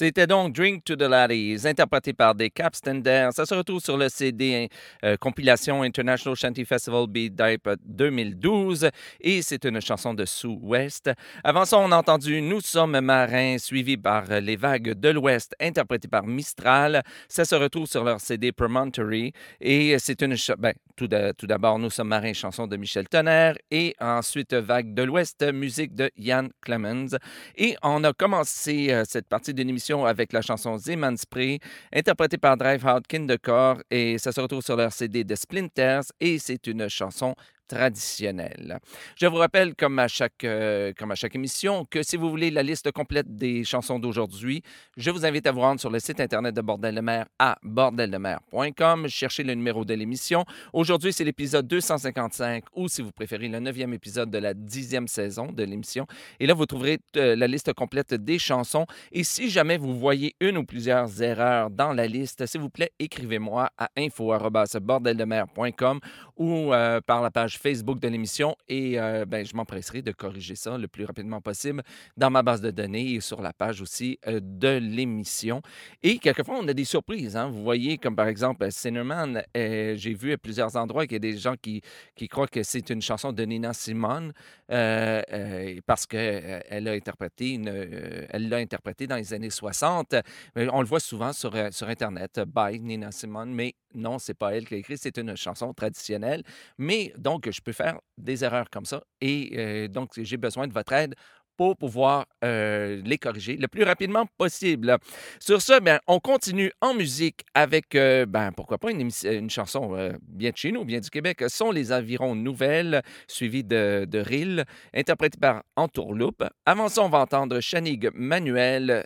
C'était 0.00 0.26
donc 0.26 0.54
Drink 0.54 0.82
to 0.84 0.96
the 0.96 1.02
Laddies, 1.02 1.60
interprété 1.66 2.14
par 2.14 2.34
des 2.34 2.48
Capstanders. 2.48 3.34
Ça 3.34 3.44
se 3.44 3.52
retrouve 3.52 3.82
sur 3.82 3.98
le 3.98 4.08
CD 4.08 4.70
euh, 5.04 5.18
compilation 5.18 5.82
International 5.82 6.34
Shanty 6.34 6.64
Festival 6.64 7.06
Beat 7.06 7.36
Type 7.36 7.68
2012 7.84 8.88
et 9.20 9.42
c'est 9.42 9.62
une 9.66 9.78
chanson 9.82 10.14
de 10.14 10.24
Sue 10.24 10.56
West. 10.62 11.10
Avant 11.44 11.66
ça, 11.66 11.76
on 11.76 11.92
a 11.92 11.98
entendu 11.98 12.40
Nous 12.40 12.62
sommes 12.62 12.98
marins, 13.02 13.58
suivi 13.58 13.98
par 13.98 14.24
Les 14.40 14.56
vagues 14.56 14.98
de 14.98 15.10
l'Ouest, 15.10 15.54
interprété 15.60 16.08
par 16.08 16.26
Mistral. 16.26 17.02
Ça 17.28 17.44
se 17.44 17.54
retrouve 17.54 17.86
sur 17.86 18.02
leur 18.02 18.22
CD 18.22 18.52
Promontory 18.52 19.34
et 19.60 19.98
c'est 19.98 20.22
une 20.22 20.34
ben, 20.56 20.72
tout 20.96 21.08
d'a- 21.08 21.34
tout 21.34 21.46
d'abord 21.46 21.78
Nous 21.78 21.90
sommes 21.90 22.08
marins, 22.08 22.32
chanson 22.32 22.66
de 22.66 22.78
Michel 22.78 23.06
Tonnerre 23.06 23.56
et 23.70 23.94
ensuite 24.00 24.54
Vagues 24.54 24.94
de 24.94 25.02
l'Ouest, 25.02 25.42
musique 25.52 25.94
de 25.94 26.10
Ian 26.16 26.48
Clemens. 26.62 27.18
Et 27.54 27.76
on 27.82 28.02
a 28.04 28.14
commencé 28.14 28.90
euh, 28.92 29.04
cette 29.06 29.28
partie 29.28 29.52
d'une 29.52 29.68
émission 29.68 29.89
avec 30.06 30.32
la 30.32 30.42
chanson 30.42 30.78
Spray, 31.16 31.58
interprétée 31.92 32.38
par 32.38 32.56
Drive 32.56 32.86
Hard 32.86 33.06
Kindecor, 33.06 33.78
et 33.90 34.18
ça 34.18 34.32
se 34.32 34.40
retrouve 34.40 34.62
sur 34.62 34.76
leur 34.76 34.92
CD 34.92 35.24
de 35.24 35.34
Splinters, 35.34 36.04
et 36.20 36.38
c'est 36.38 36.66
une 36.66 36.88
chanson 36.88 37.34
traditionnelle. 37.70 38.80
Je 39.16 39.26
vous 39.26 39.36
rappelle, 39.36 39.74
comme 39.76 39.98
à 40.00 40.08
chaque, 40.08 40.42
euh, 40.42 40.92
comme 40.98 41.12
à 41.12 41.14
chaque 41.14 41.36
émission, 41.36 41.86
que 41.88 42.02
si 42.02 42.16
vous 42.16 42.28
voulez 42.28 42.50
la 42.50 42.64
liste 42.64 42.90
complète 42.90 43.36
des 43.36 43.62
chansons 43.62 44.00
d'aujourd'hui, 44.00 44.64
je 44.96 45.08
vous 45.10 45.24
invite 45.24 45.46
à 45.46 45.52
vous 45.52 45.60
rendre 45.60 45.78
sur 45.78 45.88
le 45.88 46.00
site 46.00 46.18
internet 46.20 46.52
de 46.54 46.62
Bordel 46.62 46.96
de 46.96 47.00
mer 47.00 47.26
à 47.38 47.56
bordeldemer.com, 47.62 49.06
chercher 49.08 49.44
le 49.44 49.54
numéro 49.54 49.84
de 49.84 49.94
l'émission. 49.94 50.44
Aujourd'hui, 50.72 51.12
c'est 51.12 51.22
l'épisode 51.22 51.68
255, 51.68 52.64
ou 52.74 52.88
si 52.88 53.02
vous 53.02 53.12
préférez, 53.12 53.46
le 53.46 53.60
neuvième 53.60 53.94
épisode 53.94 54.30
de 54.30 54.38
la 54.38 54.52
dixième 54.52 55.06
saison 55.06 55.52
de 55.52 55.62
l'émission. 55.62 56.08
Et 56.40 56.48
là, 56.48 56.54
vous 56.54 56.66
trouverez 56.66 56.98
euh, 57.16 57.36
la 57.36 57.46
liste 57.46 57.72
complète 57.72 58.14
des 58.14 58.40
chansons. 58.40 58.86
Et 59.12 59.22
si 59.22 59.48
jamais 59.48 59.78
vous 59.78 59.96
voyez 59.96 60.34
une 60.40 60.58
ou 60.58 60.64
plusieurs 60.64 61.22
erreurs 61.22 61.70
dans 61.70 61.92
la 61.92 62.08
liste, 62.08 62.46
s'il 62.46 62.62
vous 62.62 62.68
plaît, 62.68 62.90
écrivez-moi 62.98 63.70
à 63.78 63.90
info.bordeldemer.com 63.96 66.00
ou 66.36 66.74
euh, 66.74 67.00
par 67.00 67.22
la 67.22 67.30
page 67.30 67.59
Facebook 67.60 68.00
de 68.00 68.08
l'émission 68.08 68.56
et 68.68 68.98
euh, 68.98 69.26
ben, 69.26 69.44
je 69.44 69.54
m'empresserai 69.54 70.00
de 70.02 70.12
corriger 70.12 70.54
ça 70.54 70.78
le 70.78 70.88
plus 70.88 71.04
rapidement 71.04 71.40
possible 71.40 71.82
dans 72.16 72.30
ma 72.30 72.42
base 72.42 72.60
de 72.62 72.70
données 72.70 73.12
et 73.14 73.20
sur 73.20 73.42
la 73.42 73.52
page 73.52 73.82
aussi 73.82 74.18
euh, 74.26 74.40
de 74.42 74.78
l'émission. 74.78 75.60
Et 76.02 76.18
quelquefois, 76.18 76.56
on 76.58 76.66
a 76.68 76.72
des 76.72 76.84
surprises. 76.84 77.36
hein. 77.36 77.48
Vous 77.48 77.62
voyez, 77.62 77.98
comme 77.98 78.16
par 78.16 78.28
exemple 78.28 78.66
Cinnamon, 78.70 79.42
euh, 79.56 79.94
j'ai 79.96 80.14
vu 80.14 80.32
à 80.32 80.38
plusieurs 80.38 80.74
endroits 80.76 81.04
qu'il 81.06 81.12
y 81.12 81.16
a 81.16 81.18
des 81.32 81.36
gens 81.36 81.54
qui, 81.60 81.82
qui 82.16 82.28
croient 82.28 82.48
que 82.48 82.62
c'est 82.62 82.88
une 82.90 83.02
chanson 83.02 83.32
de 83.32 83.42
Nina 83.44 83.72
Simone 83.74 84.32
parce 84.68 86.06
qu'elle 86.06 86.88
a 86.88 86.92
interprété 86.92 87.58
l'a 87.58 88.56
interprétée 88.56 89.06
dans 89.06 89.16
les 89.16 89.32
années 89.34 89.50
60. 89.50 90.14
Mais 90.56 90.68
on 90.72 90.80
le 90.80 90.86
voit 90.86 91.00
souvent 91.00 91.32
sur, 91.32 91.52
sur 91.72 91.88
Internet, 91.88 92.40
by 92.46 92.80
Nina 92.80 93.12
Simone, 93.12 93.52
mais 93.52 93.74
non, 93.94 94.18
c'est 94.18 94.34
pas 94.34 94.54
elle 94.54 94.66
qui 94.66 94.74
l'a 94.74 94.80
écrit, 94.80 94.96
c'est 94.96 95.16
une 95.18 95.36
chanson 95.36 95.72
traditionnelle. 95.74 96.42
Mais 96.78 97.12
donc, 97.18 97.49
je 97.50 97.60
peux 97.60 97.72
faire 97.72 97.98
des 98.18 98.44
erreurs 98.44 98.70
comme 98.70 98.84
ça 98.84 99.02
et 99.20 99.52
euh, 99.56 99.88
donc, 99.88 100.10
j'ai 100.16 100.36
besoin 100.36 100.66
de 100.66 100.72
votre 100.72 100.92
aide 100.92 101.14
pour 101.60 101.76
pouvoir 101.76 102.24
euh, 102.42 103.02
les 103.04 103.18
corriger 103.18 103.58
le 103.58 103.68
plus 103.68 103.82
rapidement 103.84 104.24
possible. 104.38 104.96
Sur 105.40 105.60
ce, 105.60 105.78
ben, 105.78 106.00
on 106.06 106.18
continue 106.18 106.72
en 106.80 106.94
musique 106.94 107.42
avec, 107.52 107.94
euh, 107.94 108.24
ben, 108.24 108.50
pourquoi 108.52 108.78
pas, 108.78 108.90
une, 108.90 109.10
chanson 109.50 109.94
euh, 109.94 110.12
bien 110.26 110.52
de 110.52 110.56
chez 110.56 110.72
nous, 110.72 110.86
bien 110.86 111.00
du 111.00 111.10
Québec, 111.10 111.44
sont 111.48 111.70
les 111.70 111.92
Avirons 111.92 112.34
Nouvelles, 112.34 113.02
suivies 113.28 113.62
de, 113.62 114.06
de 114.08 114.18
Rill, 114.20 114.64
interprétée 114.94 115.38
par 115.38 115.62
Entourloupe. 115.76 116.44
Avant 116.64 116.88
ça, 116.88 117.02
on 117.02 117.10
va 117.10 117.18
entendre 117.18 117.60
Chanig 117.60 118.08
Manuel, 118.14 119.04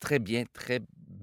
très 0.00 0.18
bien, 0.18 0.46
très 0.52 0.80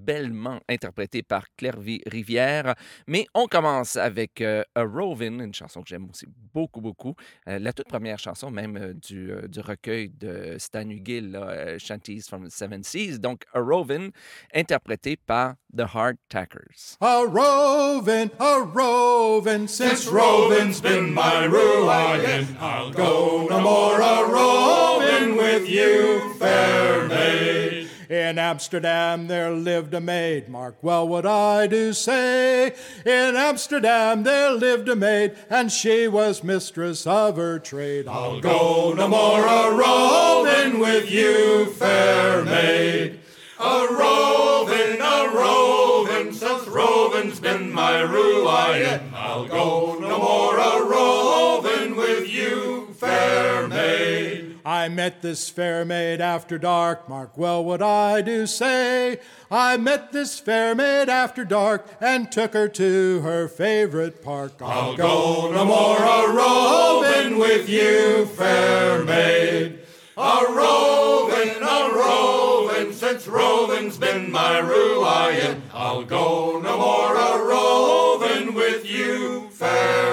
bellement 0.08 0.58
interprété 0.70 1.22
par 1.22 1.44
Claire 1.58 1.78
Vi- 1.78 2.02
Rivière. 2.06 2.74
Mais 3.06 3.26
on 3.34 3.46
commence 3.46 3.96
avec 3.96 4.40
euh, 4.40 4.62
A 4.74 4.82
Rovin, 4.82 5.38
une 5.40 5.52
chanson 5.52 5.82
que 5.82 5.88
j'aime 5.88 6.08
aussi 6.08 6.26
beaucoup, 6.54 6.80
beaucoup. 6.80 7.14
Euh, 7.46 7.58
la 7.58 7.74
toute 7.74 7.88
première 7.88 8.18
chanson 8.18 8.50
même 8.50 8.76
euh, 8.78 8.94
du, 8.94 9.30
du 9.48 9.60
recueil 9.60 10.08
de 10.08 10.56
Stan 10.58 10.88
Hugill, 10.88 11.32
là, 11.32 11.76
Shanties 11.78 12.22
from 12.26 12.46
the 12.48 12.50
Seven 12.50 12.82
Seas. 12.82 13.18
Donc, 13.18 13.42
A 13.52 13.60
Rovin, 13.60 14.08
interprété 14.54 15.16
par 15.16 15.54
The 15.76 15.84
Hard 15.94 16.16
Tackers. 16.30 16.96
A 17.02 17.20
roving, 17.26 18.30
a 18.38 18.60
roving, 18.74 19.68
since 19.68 20.08
roving's 20.08 20.80
been 20.80 21.12
my 21.12 21.44
ruin. 21.44 22.46
I'll 22.60 22.90
go 22.90 23.46
no 23.50 23.60
more 23.60 24.00
a 24.00 24.24
roving 24.26 25.36
with 25.36 25.68
you, 25.68 26.32
fair 26.38 27.06
maid. 27.08 27.77
In 28.08 28.38
Amsterdam 28.38 29.26
there 29.26 29.50
lived 29.50 29.92
a 29.92 30.00
maid, 30.00 30.48
mark 30.48 30.76
well 30.80 31.06
what 31.06 31.26
I 31.26 31.66
do 31.66 31.92
say. 31.92 32.74
In 33.04 33.36
Amsterdam 33.36 34.22
there 34.22 34.52
lived 34.52 34.88
a 34.88 34.96
maid, 34.96 35.36
and 35.50 35.70
she 35.70 36.08
was 36.08 36.42
mistress 36.42 37.06
of 37.06 37.36
her 37.36 37.58
trade. 37.58 38.08
I'll 38.08 38.40
go 38.40 38.94
no 38.94 39.08
more 39.08 39.46
a 39.46 39.74
roving 39.74 40.80
with 40.80 41.10
you, 41.10 41.66
fair 41.72 42.44
maid. 42.46 43.20
A 43.60 43.86
roving, 43.90 45.00
a 45.02 45.30
roving, 45.34 46.32
since 46.32 46.66
roving's 46.66 47.40
been 47.40 47.70
my 47.70 48.00
ruin. 48.00 49.12
I'll 49.14 49.46
go 49.46 49.98
no 50.00 50.18
more 50.18 50.56
a 50.56 50.82
roving 50.82 51.94
with 51.94 52.26
you, 52.26 52.88
fair 52.94 53.68
maid. 53.68 54.37
I 54.78 54.88
met 54.88 55.22
this 55.22 55.48
fair 55.48 55.84
maid 55.84 56.20
after 56.20 56.56
dark, 56.56 57.08
mark 57.08 57.36
well 57.36 57.64
what 57.64 57.82
I 57.82 58.22
do 58.22 58.46
say. 58.46 59.18
I 59.50 59.76
met 59.76 60.12
this 60.12 60.38
fair 60.38 60.72
maid 60.76 61.08
after 61.08 61.44
dark 61.44 61.84
and 62.00 62.30
took 62.30 62.52
her 62.54 62.68
to 62.68 63.20
her 63.22 63.48
favorite 63.48 64.22
park. 64.22 64.52
I'll 64.62 64.96
go 64.96 65.50
no 65.50 65.64
more 65.64 65.96
a 65.96 66.32
roving 66.32 67.40
with 67.40 67.68
you, 67.68 68.26
fair 68.26 69.02
maid. 69.02 69.80
A 70.16 70.44
roving, 70.48 71.60
a 71.60 71.90
roving, 71.92 72.92
since 72.92 73.26
roving's 73.26 73.98
been 73.98 74.30
my 74.30 74.60
ruin. 74.60 75.60
I'll 75.74 76.04
go 76.04 76.60
no 76.60 76.78
more 76.78 77.16
a 77.16 77.44
roving 77.44 78.54
with 78.54 78.88
you, 78.88 79.48
fair 79.50 80.02
maid. 80.02 80.07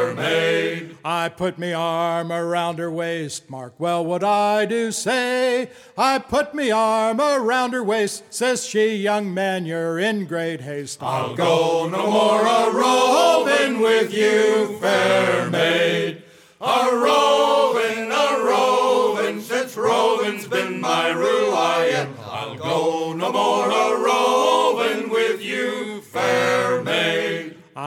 I 1.07 1.29
put 1.29 1.59
me 1.59 1.71
arm 1.71 2.31
around 2.31 2.79
her 2.79 2.89
waist, 2.89 3.47
mark 3.47 3.75
well 3.77 4.03
what 4.03 4.23
I 4.23 4.65
do 4.65 4.91
say. 4.91 5.69
I 5.95 6.17
put 6.17 6.55
me 6.55 6.71
arm 6.71 7.21
around 7.21 7.73
her 7.73 7.83
waist, 7.83 8.23
says 8.31 8.65
she, 8.65 8.95
young 8.95 9.31
man, 9.31 9.67
you're 9.67 9.99
in 9.99 10.25
great 10.25 10.61
haste. 10.61 11.03
I'll 11.03 11.35
go 11.35 11.87
no 11.87 12.09
more 12.09 12.41
a 12.41 12.71
roving 12.73 13.81
with 13.81 14.15
you, 14.15 14.79
fair 14.79 15.47
maid. 15.51 16.23
A 16.59 16.89
roving, 16.91 18.11
a 18.11 18.43
roving, 18.43 19.41
since 19.41 19.77
roving's 19.77 20.47
been 20.47 20.81
my 20.81 21.11
ruin. 21.11 22.15
I'll 22.25 22.55
go 22.55 23.13
no 23.13 23.31
more 23.31 23.69
a 23.69 24.04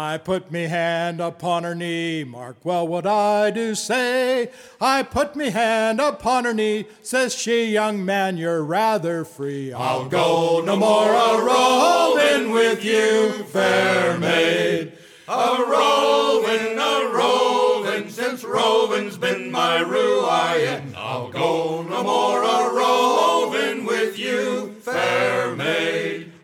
I 0.08 0.16
put 0.16 0.50
me 0.50 0.62
hand 0.62 1.20
upon 1.20 1.64
her 1.64 1.74
knee, 1.74 2.24
mark 2.24 2.56
well 2.64 2.88
what 2.88 3.06
I 3.06 3.50
do 3.50 3.74
say. 3.74 4.50
I 4.80 5.02
put 5.02 5.36
me 5.36 5.50
hand 5.50 6.00
upon 6.00 6.46
her 6.46 6.54
knee, 6.54 6.86
says 7.02 7.34
she, 7.34 7.66
young 7.66 8.02
man, 8.06 8.38
you're 8.38 8.64
rather 8.64 9.26
free. 9.26 9.70
I'll 9.70 10.08
go 10.08 10.62
no 10.64 10.76
more 10.76 11.12
a 11.12 11.44
roving 11.44 12.52
with 12.52 12.82
you, 12.82 13.44
fair 13.52 14.16
maid. 14.16 14.94
A 15.28 15.56
roving, 15.68 16.78
a 16.78 17.10
roving, 17.12 18.08
since 18.08 18.42
roving's 18.44 19.18
been 19.18 19.52
my 19.52 19.80
ruin. 19.80 20.94
I'll 20.96 21.28
go 21.28 21.82
no 21.82 22.02
more 22.02 22.47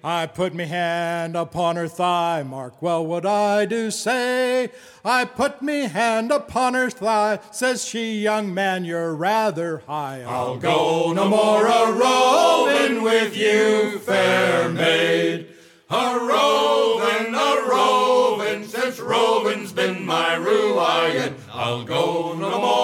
I 0.06 0.26
put 0.26 0.52
me 0.52 0.66
hand 0.66 1.34
upon 1.34 1.76
her 1.76 1.88
thigh, 1.88 2.42
mark 2.42 2.82
well 2.82 3.06
what 3.06 3.24
I 3.24 3.64
do 3.64 3.90
say. 3.90 4.70
I 5.02 5.24
put 5.24 5.62
me 5.62 5.88
hand 5.88 6.30
upon 6.30 6.74
her 6.74 6.90
thigh, 6.90 7.38
says 7.50 7.86
she, 7.86 8.20
young 8.20 8.52
man, 8.52 8.84
you're 8.84 9.14
rather 9.14 9.78
high. 9.86 10.22
I'll 10.22 10.58
go 10.58 11.14
no 11.14 11.26
more 11.26 11.66
a 11.66 11.90
roving 11.90 13.02
with 13.02 13.34
you, 13.34 13.98
fair 14.00 14.68
maid. 14.68 15.48
A 15.88 16.18
roving, 16.18 17.34
a 17.34 17.66
roving, 17.66 18.66
since 18.66 19.00
roving's 19.00 19.72
been 19.72 20.04
my 20.04 20.34
ruin, 20.34 21.34
I'll 21.50 21.82
go 21.84 22.34
no 22.34 22.60
more 22.60 22.83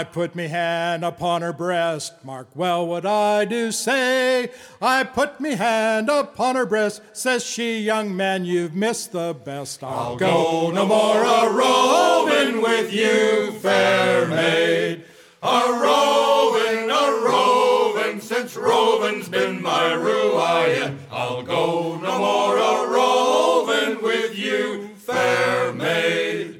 I 0.00 0.04
put 0.04 0.34
me 0.34 0.48
hand 0.48 1.04
upon 1.04 1.42
her 1.42 1.52
breast, 1.52 2.24
mark 2.24 2.48
well 2.54 2.86
what 2.86 3.04
I 3.04 3.44
do 3.44 3.70
say. 3.70 4.48
I 4.80 5.04
put 5.04 5.42
me 5.42 5.56
hand 5.56 6.08
upon 6.08 6.56
her 6.56 6.64
breast, 6.64 7.02
says 7.12 7.44
she, 7.44 7.80
young 7.80 8.16
man, 8.16 8.46
you've 8.46 8.74
missed 8.74 9.12
the 9.12 9.36
best. 9.44 9.84
I'll, 9.84 10.16
Go 10.16 10.70
no 10.70 10.86
more 10.86 11.22
a 11.22 11.52
roving 11.52 12.62
with 12.62 12.94
you, 12.94 13.52
fair 13.60 14.26
maid. 14.26 15.04
A 15.42 15.60
roving, 15.68 16.90
a 16.90 17.22
roving, 17.22 18.22
since 18.22 18.56
roving's 18.56 19.28
been 19.28 19.60
my 19.60 19.92
ruin. 19.92 20.98
I'll 21.12 21.42
go 21.42 22.00
no 22.00 22.18
more 22.18 22.56
a 22.56 22.88
roving 22.88 23.29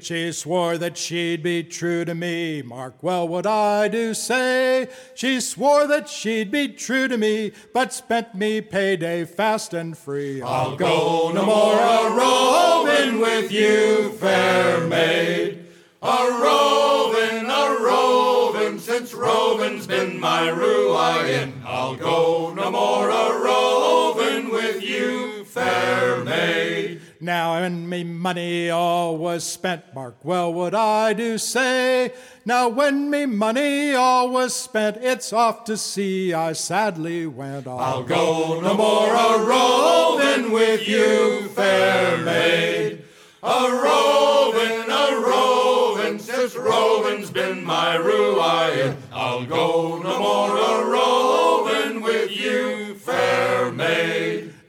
She 0.03 0.31
swore 0.31 0.77
that 0.79 0.97
she'd 0.97 1.43
be 1.43 1.63
true 1.63 2.05
to 2.05 2.15
me. 2.15 2.61
Mark 2.63 3.03
well 3.03 3.27
what 3.27 3.45
I 3.45 3.87
do 3.87 4.13
say. 4.15 4.87
She 5.13 5.39
swore 5.39 5.85
that 5.87 6.09
she'd 6.09 6.49
be 6.49 6.69
true 6.69 7.07
to 7.07 7.17
me, 7.17 7.51
but 7.71 7.93
spent 7.93 8.33
me 8.33 8.61
payday 8.61 9.25
fast 9.25 9.75
and 9.75 9.95
free. 9.95 10.41
I'll 10.41 10.75
go 10.75 11.31
no 11.31 11.45
more 11.45 11.79
a 11.79 12.09
roving 12.15 13.19
with 13.19 13.51
you, 13.51 14.11
fair 14.13 14.87
maid. 14.87 15.67
A 16.01 16.39
roving, 16.41 17.45
a 17.45 17.77
roving, 17.79 18.79
since 18.79 19.13
roving's 19.13 19.85
been 19.85 20.19
my 20.19 20.49
ruin. 20.49 21.61
I'll 21.63 21.95
go 21.95 22.53
no 22.55 22.71
more 22.71 23.09
a 23.09 23.39
roving 23.39 24.49
with 24.49 24.81
you, 24.81 25.45
fair 25.45 26.23
maid. 26.23 27.01
Now 27.23 27.61
when 27.61 27.87
me 27.87 28.03
money 28.03 28.71
all 28.71 29.15
was 29.15 29.43
spent, 29.43 29.93
mark 29.93 30.25
well 30.25 30.51
what 30.51 30.73
I 30.73 31.13
do 31.13 31.37
say. 31.37 32.13
Now 32.45 32.67
when 32.67 33.11
me 33.11 33.27
money 33.27 33.93
all 33.93 34.31
was 34.31 34.55
spent, 34.55 34.97
it's 34.97 35.31
off 35.31 35.63
to 35.65 35.77
sea 35.77 36.33
I 36.33 36.53
sadly 36.53 37.27
went. 37.27 37.67
I'll 37.67 38.01
go 38.01 38.59
no 38.61 38.73
more 38.73 39.13
a 39.13 39.37
roving 39.45 40.51
with 40.51 40.87
you, 40.87 41.47
fair 41.49 42.17
maid. 42.17 43.03
A 43.43 43.69
roving, 43.69 44.89
a 44.89 45.21
roving, 45.23 46.17
since 46.17 46.55
roving's 46.55 47.29
been 47.29 47.63
my 47.63 47.97
ruin. 47.97 48.97
I'll 49.13 49.45
go 49.45 50.01
no 50.01 50.17
more 50.17 50.57
a 50.57 50.85
roving 50.85 51.00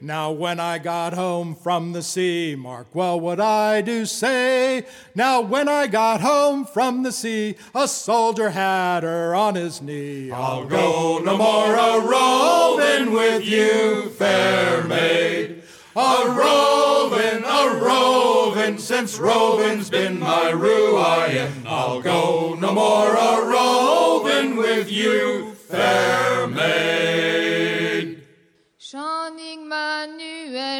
Now 0.03 0.31
when 0.31 0.59
I 0.59 0.79
got 0.79 1.13
home 1.13 1.55
from 1.55 1.93
the 1.93 2.03
sea, 2.03 2.57
mark 2.59 2.87
well 2.93 3.17
what 3.17 3.39
I 3.39 3.79
do 3.79 4.05
say. 4.05 4.85
Now 5.15 5.39
when 5.39 5.69
I 5.69 5.87
got 5.87 6.19
home 6.19 6.65
from 6.65 7.03
the 7.03 7.13
sea, 7.13 7.55
a 7.73 7.87
soldier 7.87 8.49
had 8.49 9.03
her 9.03 9.33
on 9.33 9.55
his 9.55 9.81
knee. 9.81 10.29
I'll 10.29 10.65
go 10.65 11.19
no 11.19 11.37
more 11.37 11.73
a 11.73 12.01
roving 12.01 13.13
with 13.13 13.45
you, 13.45 14.09
fair 14.09 14.83
maid. 14.83 15.63
A 15.95 16.25
roving, 16.27 17.45
a 17.45 17.79
roving, 17.81 18.79
since 18.79 19.17
roving's 19.17 19.89
been 19.89 20.19
my 20.19 20.49
ruin. 20.49 21.49
I'll 21.65 22.01
go 22.01 22.57
no 22.59 22.73
more 22.73 23.15
a 23.15 23.45
roving 23.45 24.57
with 24.57 24.91
you, 24.91 25.53
fair 25.53 26.45
maid. 26.47 27.72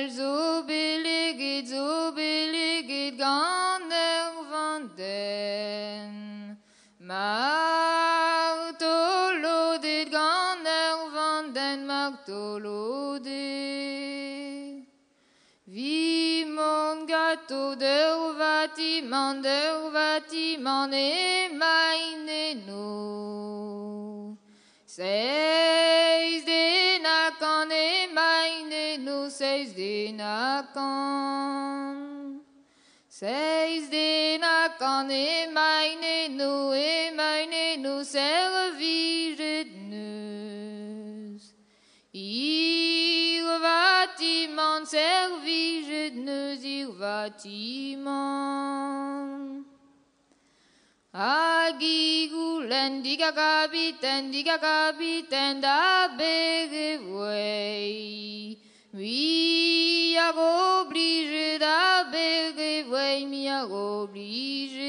Manuel 0.04 0.16
zo 0.16 0.63
billigid, 0.66 1.68
zo 1.68 2.12
billigid, 2.12 3.13
gander 3.18 4.32
van 4.50 4.92
den. 4.96 6.60
Martolo 7.00 8.18
dit, 9.80 10.10
gander 10.12 11.10
van 11.13 11.54
den, 11.54 11.86
martolo 11.86 13.20
dit. 13.22 14.88
Wie 15.63 16.46
mon 16.46 17.08
gâteau 17.08 17.76
de 17.76 18.36
bâtiment, 18.38 19.42
de 19.42 19.89
bâtiment, 19.94 20.94
meine 28.93 29.06
no 29.06 29.29
seis 29.29 29.73
de 29.73 30.12
nakan. 30.13 31.95
Seis 33.10 33.89
de 33.89 34.38
nakan 34.38 35.10
e 35.10 35.47
meine 35.47 36.29
no 36.29 36.73
e 36.73 37.12
meine 37.12 37.77
no 37.77 38.03
servige 38.03 39.36
de 39.36 39.65
neus. 39.89 41.56
Ir 42.13 43.43
bâtiment 43.60 44.86
servige 44.86 46.12
de 46.12 46.21
neus 46.21 46.63
ir 46.63 46.91
bâtiment. 46.91 48.53
Agigulen 51.13 53.03
diga 53.03 53.32
capitaine, 53.32 54.32
diga 54.32 54.58
capitaine 54.60 55.62
da 55.62 56.08
Bergeway. 56.17 57.93
Oui, 58.95 60.15
a 60.19 60.29
obligé 60.82 61.58
da 61.58 62.03
Bergeway, 62.12 63.25
mi 63.25 63.49
a 63.49 63.65
obligé. 63.65 64.84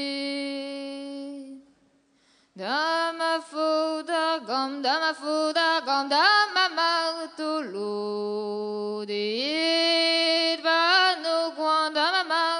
Da 2.55 3.11
ma 3.17 3.41
foda 3.41 4.39
gam, 4.45 4.81
da 4.83 4.99
ma 4.99 5.13
foda 5.15 5.81
gam, 5.83 6.07
da 6.07 6.47
ma 6.53 6.69
martolo. 6.69 7.83
Dit 9.07 10.61
pa 10.61 11.15
no 11.23 11.51
coin, 11.57 11.91
da 11.91 12.11
ma 12.11 12.23
martolo. 12.23 12.55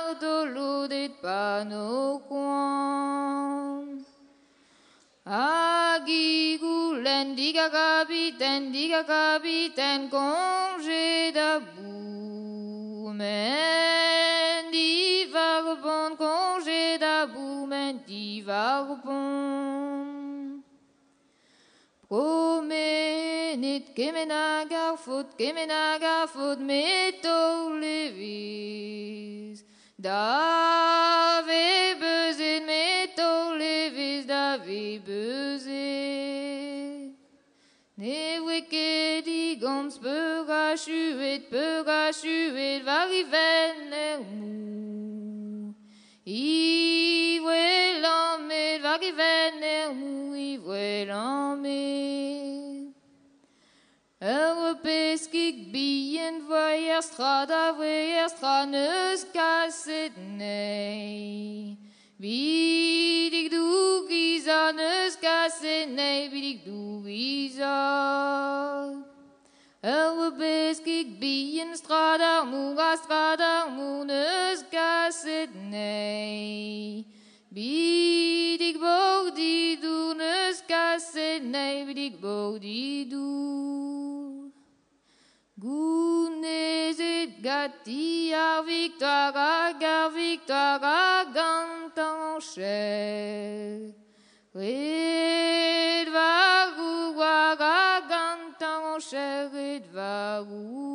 Agigulen, 5.28 6.65
diga 7.36 7.70
capitaine, 7.70 8.72
diga 8.72 9.04
capitaine, 9.04 10.10
congé 10.10 11.32
d'abou. 11.32 13.12
Men 13.14 14.72
di 14.72 15.28
vagabond, 15.32 16.18
congé 16.18 16.98
d'abou, 16.98 17.68
men 17.68 18.00
di 18.06 18.42
vagabond. 18.42 20.64
Promenit, 22.08 23.94
kemena 23.96 24.66
garfoot, 24.70 25.36
kemena 25.38 25.98
garfoot, 26.00 26.60
meto 26.60 27.70
levis. 27.80 29.64
Dave 29.98 30.55
peur 41.56 41.88
a 41.88 42.12
chuet 42.12 42.86
var 42.86 43.10
i 43.20 43.24
mou. 44.30 45.74
I 46.26 47.40
vwel 47.44 48.06
amet 48.06 48.84
var 48.84 49.02
i 49.02 49.12
ven 49.20 49.64
mou, 49.96 50.36
i 50.36 50.58
vwel 50.58 51.12
amet. 51.12 52.92
Ur 54.20 54.76
peskik 54.84 55.72
biyen 55.72 56.44
va 56.50 56.76
er 56.76 57.02
strad 57.02 57.52
a 57.52 57.72
voy 57.78 58.12
er 58.20 58.28
strad 58.28 58.70
neus 58.70 59.24
kaset 59.32 60.18
nei. 60.18 61.78
Bidik 62.20 63.52
du 63.52 64.08
giza 64.10 64.72
neus 64.72 65.16
kaset 65.16 65.88
nei, 65.88 66.28
bidik 66.34 66.66
du 66.66 67.02
giza. 67.06 69.05
Ur 69.86 70.32
bez 70.40 70.80
gik 70.82 71.22
bihan 71.22 71.78
strad 71.78 72.22
ar 72.22 72.44
mou 72.50 72.74
a 72.80 72.98
strad 72.98 73.40
ar 73.40 73.70
neus 74.10 74.64
gaset 74.72 75.52
nei. 75.54 77.06
Bidik 77.54 78.80
bog 78.82 79.36
di 79.36 79.78
du 79.78 80.16
neus 80.18 80.64
gaset 80.68 81.44
nei, 81.44 81.86
bidik 81.86 82.20
bog 82.20 82.62
di 82.62 83.06
du. 83.06 84.52
Gounez 85.56 87.00
et 87.00 87.40
gati 87.44 88.34
ar 88.34 88.64
victoire, 88.64 89.38
ar 89.38 90.10
victoire, 90.10 90.84
ar 90.84 91.26
gantan 91.36 92.42
chèque. 92.42 94.05
Chè, 99.00 99.50
red 99.52 99.86
varou, 99.92 100.86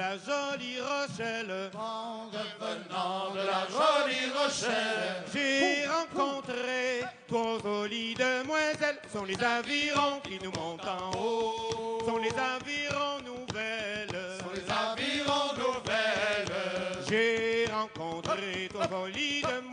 la 0.00 0.16
jolie 0.16 0.80
Rochelle. 0.80 1.70
En 1.74 2.30
revenant 2.30 3.30
de 3.34 3.42
la 3.50 3.62
jolie 3.68 4.30
Rochelle, 4.34 5.24
J'ai 5.32 5.86
rencontré 5.86 7.04
trois 7.28 7.58
jolies 7.62 8.14
demoiselles. 8.14 8.98
Sont 9.12 9.24
les 9.24 9.42
avirons 9.42 10.20
qui 10.24 10.38
nous 10.42 10.52
montent 10.58 10.86
en 10.86 11.10
haut. 11.18 12.00
Sont 12.06 12.18
les 12.18 12.34
avirons 12.54 13.20
nouvelles. 13.24 14.20
sont 14.40 14.52
les 14.54 14.68
avirons 14.72 15.52
nouvelles. 15.62 16.56
J'ai 17.08 17.66
rencontré 17.72 18.68
trois 18.72 18.88
jolies 18.88 19.42
demoiselles. 19.42 19.69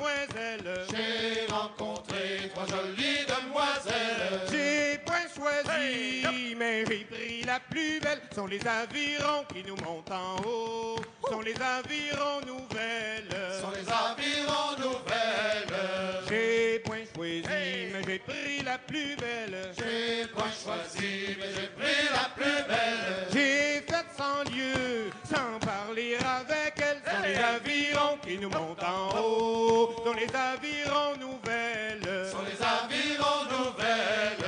Jolies 2.66 3.26
demoiselles. 3.28 4.42
J'ai 4.52 4.98
point 5.06 5.28
choisi, 5.36 6.56
mais 6.58 6.84
j'ai 6.86 7.06
pris 7.06 7.44
la 7.44 7.60
plus 7.60 8.00
belle. 8.00 8.22
Sont 8.34 8.48
les 8.48 8.66
avirons 8.66 9.44
qui 9.54 9.64
nous 9.64 9.76
montent 9.86 10.12
en 10.12 10.38
haut. 10.48 10.96
Sont 11.30 11.42
les 11.42 11.56
avirons 11.62 12.42
nouvelles. 12.46 13.30
Sont 13.62 13.72
les 13.72 13.88
avirons 13.88 14.76
nouvelles. 14.80 16.28
J'ai 16.30 16.80
mais 17.18 18.04
j'ai 18.06 18.20
pris 18.20 18.62
la 18.64 18.78
plus 18.78 19.16
belle. 19.16 19.72
J'ai 19.78 20.28
point 20.28 20.52
choisi, 20.64 21.36
mais 21.40 21.50
j'ai 21.56 21.68
pris 21.68 22.10
la 22.12 22.30
plus 22.36 22.64
belle. 22.68 23.28
J'ai 23.32 23.82
fait 23.82 24.06
cent 24.16 24.44
lieues 24.52 25.10
sans 25.24 25.60
parler 25.66 26.16
avec 26.16 26.74
elle. 26.78 27.02
Sont 27.06 27.22
les 27.24 27.36
avirons 27.36 28.18
qui 28.24 28.38
nous 28.38 28.50
montent 28.50 28.84
en 28.84 29.18
haut. 29.20 29.96
Sont 30.06 30.14
les 30.14 30.30
avirons 30.36 31.16
nouvelles. 31.20 32.30
Sont 32.32 32.44
les 32.46 32.60
avirons 32.62 33.44
nouvelles. 33.50 34.46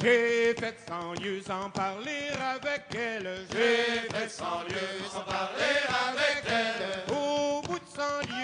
J'ai 0.00 0.54
fait 0.54 0.76
cent 0.88 1.12
lieues 1.22 1.42
sans 1.46 1.70
parler 1.70 2.30
avec 2.54 2.82
elle. 2.94 3.46
J'ai 3.52 4.08
fait 4.16 4.28
cent 4.28 4.62
lieues 4.68 5.04
sans 5.12 5.20
parler 5.20 5.78
avec 6.08 6.44
elle. 6.48 7.14
Au 7.14 7.60
bout 7.62 7.78
de 7.78 7.88
cent 7.94 8.20
lieues, 8.28 8.37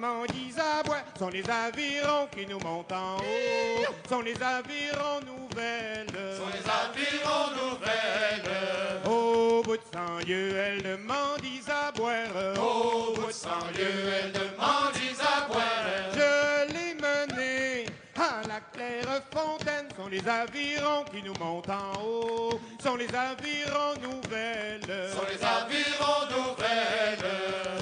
elle 0.00 0.06
demande 0.06 0.30
Isabois. 0.34 1.02
Sont 1.18 1.28
les 1.28 1.44
avirons 1.48 2.28
qui 2.34 2.46
nous 2.46 2.58
montent 2.60 2.92
en 2.92 3.16
haut. 3.16 3.94
Sont 4.08 4.22
les 4.22 4.34
avirons 4.42 5.20
nouvelles. 5.26 6.06
Sont 6.36 6.48
les 6.52 6.64
avirons 6.68 7.50
nouvelles. 7.56 9.04
Au 9.06 9.62
bout 9.62 9.76
de 9.76 9.82
cent 9.92 10.18
lieues, 10.26 10.56
elle 10.56 10.82
demande 10.82 11.44
Isabois. 11.44 12.12
Au 12.56 13.14
bout 13.14 13.26
de 13.26 13.32
cent 13.32 13.66
lieues, 13.76 14.10
elle 14.22 14.32
demande 14.32 14.96
Isaboire. 14.96 15.62
Je 16.14 16.72
l'ai 16.72 16.94
menée 16.94 17.86
à 18.16 18.46
la 18.48 18.60
claire 18.72 19.22
fontaine. 19.32 19.88
Sont 19.96 20.08
les 20.08 20.26
avirons 20.26 21.04
qui 21.12 21.22
nous 21.22 21.34
montent 21.38 21.68
en 21.70 22.02
haut. 22.02 22.60
Sont 22.82 22.96
les 22.96 23.08
avirons 23.14 23.94
nouvelles. 24.00 25.10
Sont 25.12 25.26
les 25.28 25.44
avirons 25.44 26.26
nouvelles. 26.30 27.18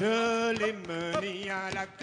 Je 0.01 0.59
l'ai 0.59 0.73
menée 0.73 1.51
à 1.51 1.75
la 1.75 1.87
claire 1.87 1.98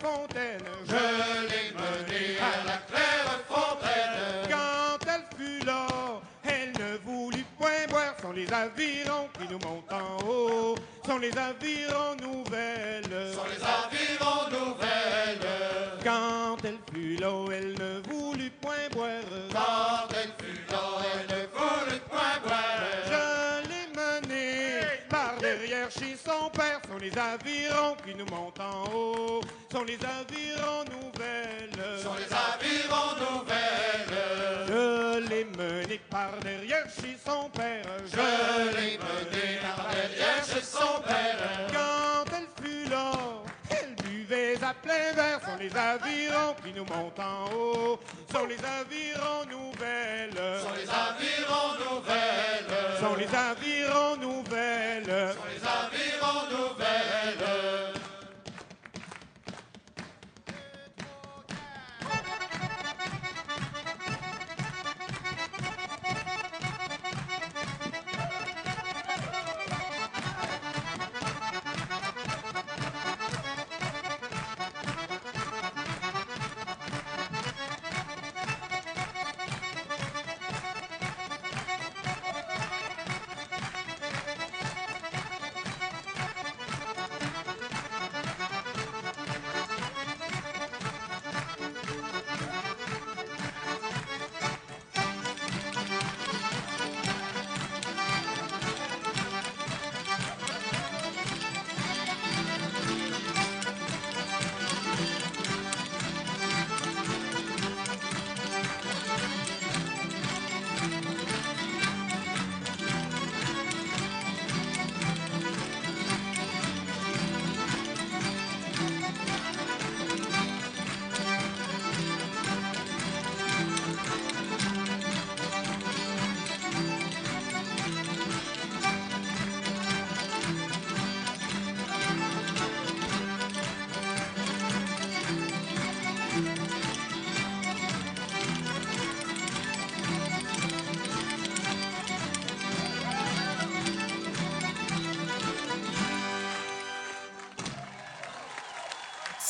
fontaine. 0.00 0.60
Je 0.88 0.94
l'ai 0.94 1.72
menée 1.74 2.38
à 2.40 2.66
la 2.66 2.78
claire 2.88 3.40
fontaine. 3.48 4.48
Quand 4.48 4.98
elle 5.06 5.26
fut 5.36 5.64
là, 5.66 5.86
elle 6.44 6.72
ne 6.72 6.96
voulut 7.04 7.44
point 7.58 7.86
boire. 7.88 8.14
Sont 8.20 8.32
les 8.32 8.50
avirons 8.52 9.28
qui 9.38 9.46
nous 9.52 9.58
montent 9.58 9.92
en 9.92 10.26
haut. 10.26 10.74
Sont 11.06 11.18
les 11.18 11.36
avirons 11.36 12.16
nouvelles. 12.20 13.34
Sont 13.34 13.48
les 13.48 13.62
avirons 13.62 14.50
nouvelles. 14.50 15.48
Quand 16.04 16.56
elle 16.64 16.78
fut 16.92 17.16
là, 17.16 17.32
elle 17.52 17.72
ne 17.74 18.00
voulut 18.08 18.50
point 18.60 18.88
boire. 18.92 19.08
Quand 19.52 20.14
elle 20.14 20.32
fut 20.38 20.60
là, 20.70 20.82
elle 21.12 21.36
ne 21.36 21.42
voulut 21.46 22.00
point 22.08 22.38
boire. 22.44 22.80
Je 23.06 23.68
l'ai 23.68 23.86
menée 23.94 24.80
par 25.08 25.36
derrière 25.40 25.90
chez 25.90 26.16
son 26.16 26.48
père. 26.50 26.80
Sont 26.88 26.98
les 26.98 27.16
avirons 27.16 27.96
qui 28.04 28.14
nous 28.14 28.26
montent 28.26 28.60
en 28.60 28.84
haut. 28.94 29.40
Sont 29.72 29.84
les 29.84 29.94
avirons 29.94 30.84
nouvelles. 30.90 32.02
Sont 32.02 32.14
les 32.14 32.24
avirons 32.24 33.14
nouvelles. 33.20 34.66
Je 34.66 35.28
l'ai 35.28 35.44
menée 35.44 36.00
par 36.10 36.32
derrière 36.42 36.86
chez 36.86 37.16
son 37.24 37.48
père. 37.50 37.84
Je 38.04 38.76
l'ai 38.76 38.98
menée 38.98 39.60
par 39.62 39.86
derrière 39.92 40.44
chez 40.44 40.62
son 40.62 41.00
père. 41.02 41.38
Quand 41.72 42.24
elle 42.36 42.48
fut 42.60 42.90
là, 42.90 43.12
elle 43.70 43.94
buvait 44.04 44.56
à 44.60 44.74
plein 44.74 45.12
verre. 45.14 45.40
Sont 45.40 45.58
les 45.60 45.76
avirons 45.76 46.56
qui 46.64 46.72
nous 46.72 46.84
montent 46.86 47.20
en 47.20 47.44
haut. 47.54 48.00
Sont 48.32 48.46
les 48.46 48.58
avirons 48.58 49.46
nouvelles. 49.48 50.34
Sont 50.34 50.74
les 50.74 50.90
avirons 50.90 51.74
nouvelles. 51.78 52.98
Sont 52.98 53.14
les 53.14 53.32
avirons 53.36 54.16
nouvelles. 54.16 55.34
Sont 55.34 55.46
les 55.48 55.64
avirons 55.64 55.79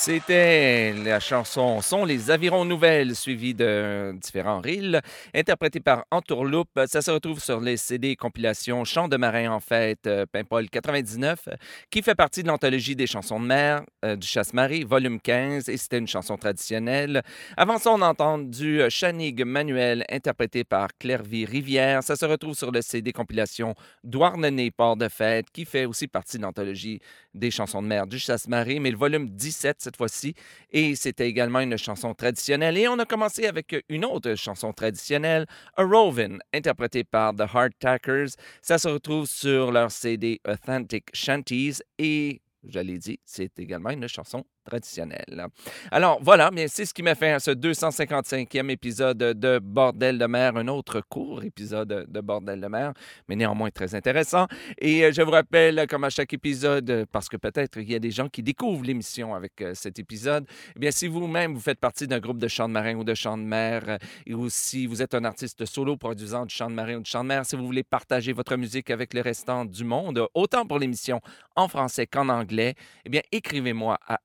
C'était 0.03 0.95
la 0.95 1.21
chanson 1.21 1.83
Sont 1.83 2.07
les 2.07 2.31
avirons 2.31 2.65
nouvelles, 2.65 3.15
suivie 3.15 3.53
de 3.53 4.15
différents 4.19 4.63
reels, 4.63 5.03
interprétés 5.35 5.81
par 5.81 6.07
Entourloupe. 6.11 6.71
Ça 6.87 7.03
se 7.03 7.11
retrouve 7.11 7.39
sur 7.39 7.61
les 7.61 7.77
CD 7.77 8.17
compilation 8.17 8.83
Chants 8.87 9.09
de 9.09 9.19
marin 9.19 9.53
en 9.53 9.61
fête, 9.61 10.09
Paimpol 10.33 10.71
99, 10.71 11.51
qui 11.91 12.01
fait 12.01 12.15
partie 12.15 12.43
de 12.43 12.49
l'anthologie 12.49 12.97
des 12.97 13.07
chansons 13.07 13.41
de 13.41 13.45
mer 13.45 13.83
euh, 14.07 14.17
du 14.17 14.27
Chasse-Marie, 14.27 14.85
volume 14.85 15.21
15, 15.21 15.69
et 15.69 15.77
c'était 15.77 15.99
une 15.99 16.09
chanson 16.09 16.39
traditionnelle. 16.39 17.21
Avant 17.59 17.77
ça, 17.77 17.91
on 17.91 18.01
a 18.01 18.09
entendu 18.09 18.81
euh, 18.81 18.89
Chanig 18.89 19.45
Manuel, 19.45 20.07
interprété 20.09 20.65
par 20.65 20.89
Clairvy 20.99 21.45
Rivière. 21.45 22.03
Ça 22.03 22.17
se 22.17 22.25
retrouve 22.25 22.55
sur 22.55 22.71
le 22.71 22.81
CD 22.81 23.13
compilation 23.13 23.75
Douarnenez, 24.03 24.71
Port 24.71 24.97
de 24.97 25.09
fête, 25.09 25.51
qui 25.53 25.67
fait 25.67 25.85
aussi 25.85 26.09
partie 26.09 26.39
de 26.39 26.43
l'anthologie 26.45 27.01
des 27.35 27.51
chansons 27.51 27.83
de 27.83 27.87
mer 27.87 28.07
du 28.07 28.19
Chasse-Marie, 28.19 28.81
mais 28.81 28.91
le 28.91 28.97
volume 28.97 29.29
17 29.29 29.77
cette 29.79 29.97
fois-ci. 29.97 30.35
Et 30.71 30.95
c'était 30.95 31.29
également 31.29 31.61
une 31.61 31.77
chanson 31.77 32.15
traditionnelle. 32.15 32.77
Et 32.77 32.89
on 32.89 32.99
a 32.99 33.05
commencé 33.05 33.47
avec 33.47 33.75
une 33.89 34.05
autre 34.05 34.35
chanson 34.35 34.73
traditionnelle, 34.73 35.47
A 35.77 35.85
Rovin, 35.85 36.39
interprétée 36.53 37.05
par 37.05 37.35
The 37.35 37.43
Hardtackers. 37.53 38.31
Ça 38.63 38.79
se 38.79 38.89
retrouve 38.89 39.27
sur 39.27 39.73
leur 39.73 39.91
CD 39.91 40.41
Authentic 40.47 41.09
Shanties. 41.13 41.81
Et, 41.99 42.41
je 42.69 42.79
l'ai 42.81 42.99
dit, 42.99 43.19
c'est 43.25 43.59
également 43.59 43.91
une 43.91 44.09
chanson 44.09 44.45
traditionnelle. 44.65 45.47
Alors 45.91 46.19
voilà, 46.23 46.51
c'est 46.69 46.85
ce 46.85 46.95
qui 46.95 47.03
m'a 47.03 47.15
fait 47.15 47.33
à 47.33 47.41
ce 47.41 47.51
255e 47.51 48.71
épisode 48.71 49.19
de 49.19 49.59
Bordel 49.59 50.19
de 50.19 50.27
mer, 50.27 50.57
un 50.57 50.69
autre 50.69 51.01
court 51.09 51.43
épisode 51.43 52.07
de 52.09 52.21
Bordel 52.21 52.61
de 52.61 52.67
mer, 52.67 52.93
mais 53.29 53.37
néanmoins 53.37 53.71
très 53.71 53.95
intéressant. 53.95 54.47
Et 54.79 55.05
euh, 55.05 55.13
je 55.13 55.23
vous 55.23 55.31
rappelle, 55.31 55.87
comme 55.89 56.05
à 56.05 56.11
chaque 56.11 56.33
épisode, 56.33 57.07
parce 57.13 57.29
que 57.29 57.37
peut-être 57.37 57.79
il 57.79 57.91
y 57.91 57.95
a 57.95 57.99
des 57.99 58.11
gens 58.11 58.29
qui 58.29 58.43
découvrent 58.43 58.85
l'émission 58.85 59.35
avec 59.35 59.61
euh, 59.61 59.75
cet 59.75 59.99
épisode, 59.99 60.47
eh 60.77 60.79
bien 60.79 60.91
si 60.91 61.09
vous-même 61.09 61.55
vous 61.55 61.61
faites 61.61 61.81
partie 61.81 62.07
d'un 62.07 62.19
groupe 62.19 62.39
de 62.39 62.49
chant 62.49 62.69
de 62.69 62.73
marin 62.73 62.95
ou 62.95 63.05
de 63.05 63.15
chant 63.15 63.39
de 63.39 63.43
mer, 63.43 63.83
euh, 63.89 63.99
et 64.27 64.35
aussi 64.35 64.87
vous 64.87 65.03
êtes 65.03 65.15
un 65.15 65.25
artiste 65.25 65.65
solo 65.65 65.97
produisant 65.97 66.47
du 66.47 66.55
chant 66.55 66.69
de 66.69 66.75
marin 66.75 66.97
ou 66.97 67.03
du 67.03 67.11
chant 67.11 67.23
de 67.23 67.29
mer, 67.29 67.47
si 67.47 67.57
vous 67.57 67.67
voulez 67.67 67.83
partager 67.83 68.33
votre 68.33 68.57
musique 68.57 68.91
avec 68.91 69.15
le 69.15 69.21
restant 69.21 69.65
du 69.65 69.85
monde, 69.85 70.27
autant 70.35 70.67
pour 70.67 70.79
l'émission 70.79 71.21
en 71.57 71.69
français 71.69 72.07
qu'en 72.07 72.29
anglais, 72.29 72.75
eh 73.05 73.09
bien 73.09 73.23
écrivez-moi 73.33 73.99
à 74.07 74.21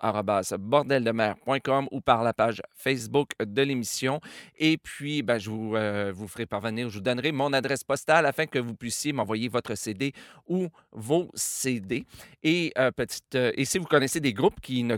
info@bordeldemer.com 0.00 1.88
ou 1.90 2.00
par 2.00 2.22
la 2.22 2.32
page 2.32 2.62
Facebook 2.74 3.30
de 3.40 3.62
l'émission. 3.62 4.20
Et 4.56 4.78
puis, 4.78 5.22
ben, 5.22 5.38
je 5.38 5.50
vous, 5.50 5.76
euh, 5.76 6.12
vous 6.14 6.28
ferai 6.28 6.46
parvenir, 6.46 6.88
je 6.88 6.94
vous 6.98 7.02
donnerai 7.02 7.32
mon 7.32 7.52
adresse 7.52 7.84
postale 7.84 8.26
afin 8.26 8.46
que 8.46 8.58
vous 8.58 8.74
puissiez 8.74 9.12
m'envoyer 9.12 9.48
votre 9.48 9.74
CD 9.74 10.12
ou 10.46 10.68
vos 10.92 11.30
CD. 11.34 12.04
Et, 12.42 12.72
euh, 12.78 12.90
petite, 12.90 13.34
euh, 13.34 13.52
et 13.56 13.64
si 13.64 13.78
vous 13.78 13.86
connaissez 13.86 14.20
des 14.20 14.32
groupes 14.32 14.60
qui 14.60 14.82
ne 14.84 14.96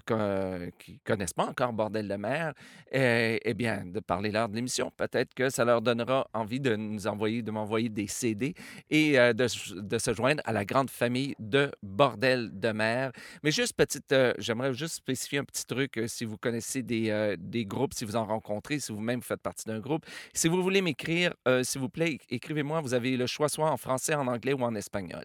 qui 0.78 0.98
connaissent 1.00 1.32
pas 1.32 1.46
encore 1.46 1.72
Bordel 1.72 2.08
de 2.08 2.16
mer, 2.16 2.54
euh, 2.94 3.38
eh 3.42 3.54
bien, 3.54 3.84
de 3.84 4.00
parler 4.00 4.30
lors 4.30 4.48
de 4.48 4.56
l'émission, 4.56 4.90
peut-être 4.96 5.34
que 5.34 5.50
ça 5.50 5.64
leur 5.64 5.82
donnera 5.82 6.28
envie 6.32 6.60
de 6.60 6.76
nous 6.76 7.06
envoyer, 7.06 7.42
de 7.42 7.50
m'envoyer 7.50 7.88
des 7.88 8.06
CD 8.06 8.54
et 8.90 9.12
de, 9.12 9.80
de 9.80 9.98
se 9.98 10.14
joindre 10.14 10.42
à 10.44 10.52
la 10.52 10.64
grande 10.64 10.90
famille 10.90 11.34
de 11.38 11.70
Bordel 11.82 12.50
de 12.52 12.72
mer. 12.72 13.12
Mais 13.42 13.50
juste 13.50 13.74
petite, 13.76 14.12
euh, 14.12 14.32
juste 14.72 14.94
spécifier 14.94 15.38
un 15.38 15.44
petit 15.44 15.66
truc 15.66 15.98
euh, 15.98 16.06
si 16.08 16.24
vous 16.24 16.36
connaissez 16.36 16.82
des, 16.82 17.10
euh, 17.10 17.36
des 17.38 17.64
groupes, 17.64 17.94
si 17.94 18.04
vous 18.04 18.16
en 18.16 18.24
rencontrez, 18.24 18.78
si 18.80 18.92
vous-même 18.92 19.22
faites 19.22 19.42
partie 19.42 19.64
d'un 19.66 19.80
groupe. 19.80 20.06
Si 20.34 20.48
vous 20.48 20.62
voulez 20.62 20.82
m'écrire, 20.82 21.34
euh, 21.48 21.62
s'il 21.62 21.80
vous 21.80 21.88
plaît, 21.88 22.18
écrivez-moi. 22.28 22.80
Vous 22.80 22.94
avez 22.94 23.16
le 23.16 23.26
choix 23.26 23.48
soit 23.48 23.70
en 23.70 23.76
français, 23.76 24.14
en 24.14 24.26
anglais 24.26 24.52
ou 24.52 24.62
en 24.62 24.74
espagnol. 24.74 25.24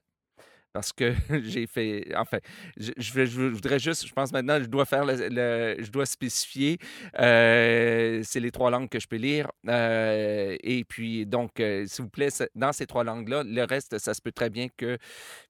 Parce 0.75 0.91
que 0.91 1.13
j'ai 1.45 1.67
fait. 1.67 2.05
Enfin, 2.17 2.39
je, 2.75 3.23
voudrais 3.23 3.79
juste. 3.79 4.05
Je 4.05 4.11
pense 4.11 4.33
maintenant, 4.33 4.59
je 4.59 4.65
dois 4.65 4.83
faire 4.83 5.05
le. 5.05 5.77
je 5.79 5.89
dois 5.89 6.05
spécifier. 6.05 6.79
euh, 7.17 8.19
c'est 8.25 8.41
les 8.41 8.51
trois 8.51 8.69
langues 8.69 8.89
que 8.89 8.99
je 8.99 9.07
peux 9.07 9.15
lire. 9.15 9.49
euh, 9.69 10.57
et 10.59 10.83
puis, 10.83 11.25
donc, 11.25 11.61
euh, 11.61 11.85
s'il 11.87 12.03
vous 12.03 12.09
plaît, 12.09 12.27
dans 12.55 12.73
ces 12.73 12.85
trois 12.87 13.05
langues-là, 13.05 13.43
le 13.45 13.63
reste, 13.63 13.97
ça 13.99 14.13
se 14.13 14.21
peut 14.21 14.33
très 14.33 14.49
bien 14.49 14.67
que 14.75 14.97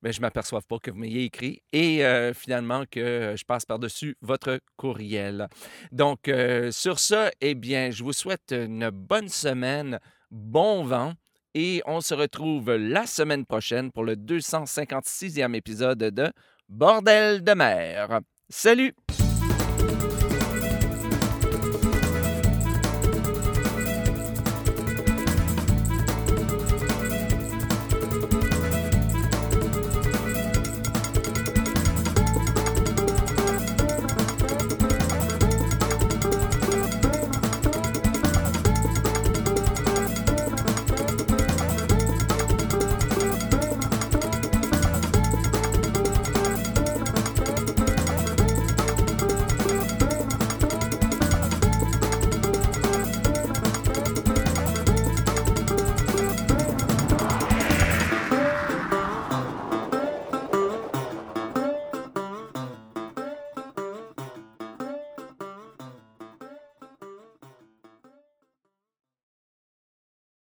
ben, 0.03 0.13
je 0.13 0.19
ne 0.19 0.21
m'aperçoive 0.21 0.63
pas 0.67 0.77
que 0.77 0.91
vous 0.91 0.99
m'ayez 0.99 1.23
écrit 1.23 1.63
et 1.73 2.03
finalement 2.35 2.83
que 2.91 3.33
je 3.35 3.45
passe 3.45 3.65
par-dessus 3.65 4.15
votre 4.21 4.59
courriel. 4.77 5.47
Donc, 5.91 6.29
sur 6.69 6.99
ce, 6.99 7.31
eh 7.41 7.55
bien, 7.55 7.89
je 7.89 8.03
vous 8.03 8.13
souhaite 8.13 8.51
une 8.51 8.91
bonne 8.91 9.29
semaine, 9.29 9.99
bon 10.29 10.83
vent. 10.83 11.15
Et 11.57 11.81
on 11.85 12.01
se 12.01 12.13
retrouve 12.13 12.75
la 12.75 13.05
semaine 13.05 13.45
prochaine 13.45 13.89
pour 13.89 14.03
le 14.03 14.17
256e 14.17 15.55
épisode 15.55 15.99
de 15.99 16.29
Bordel 16.67 17.45
de 17.45 17.53
mer. 17.53 18.19
Salut! 18.49 18.93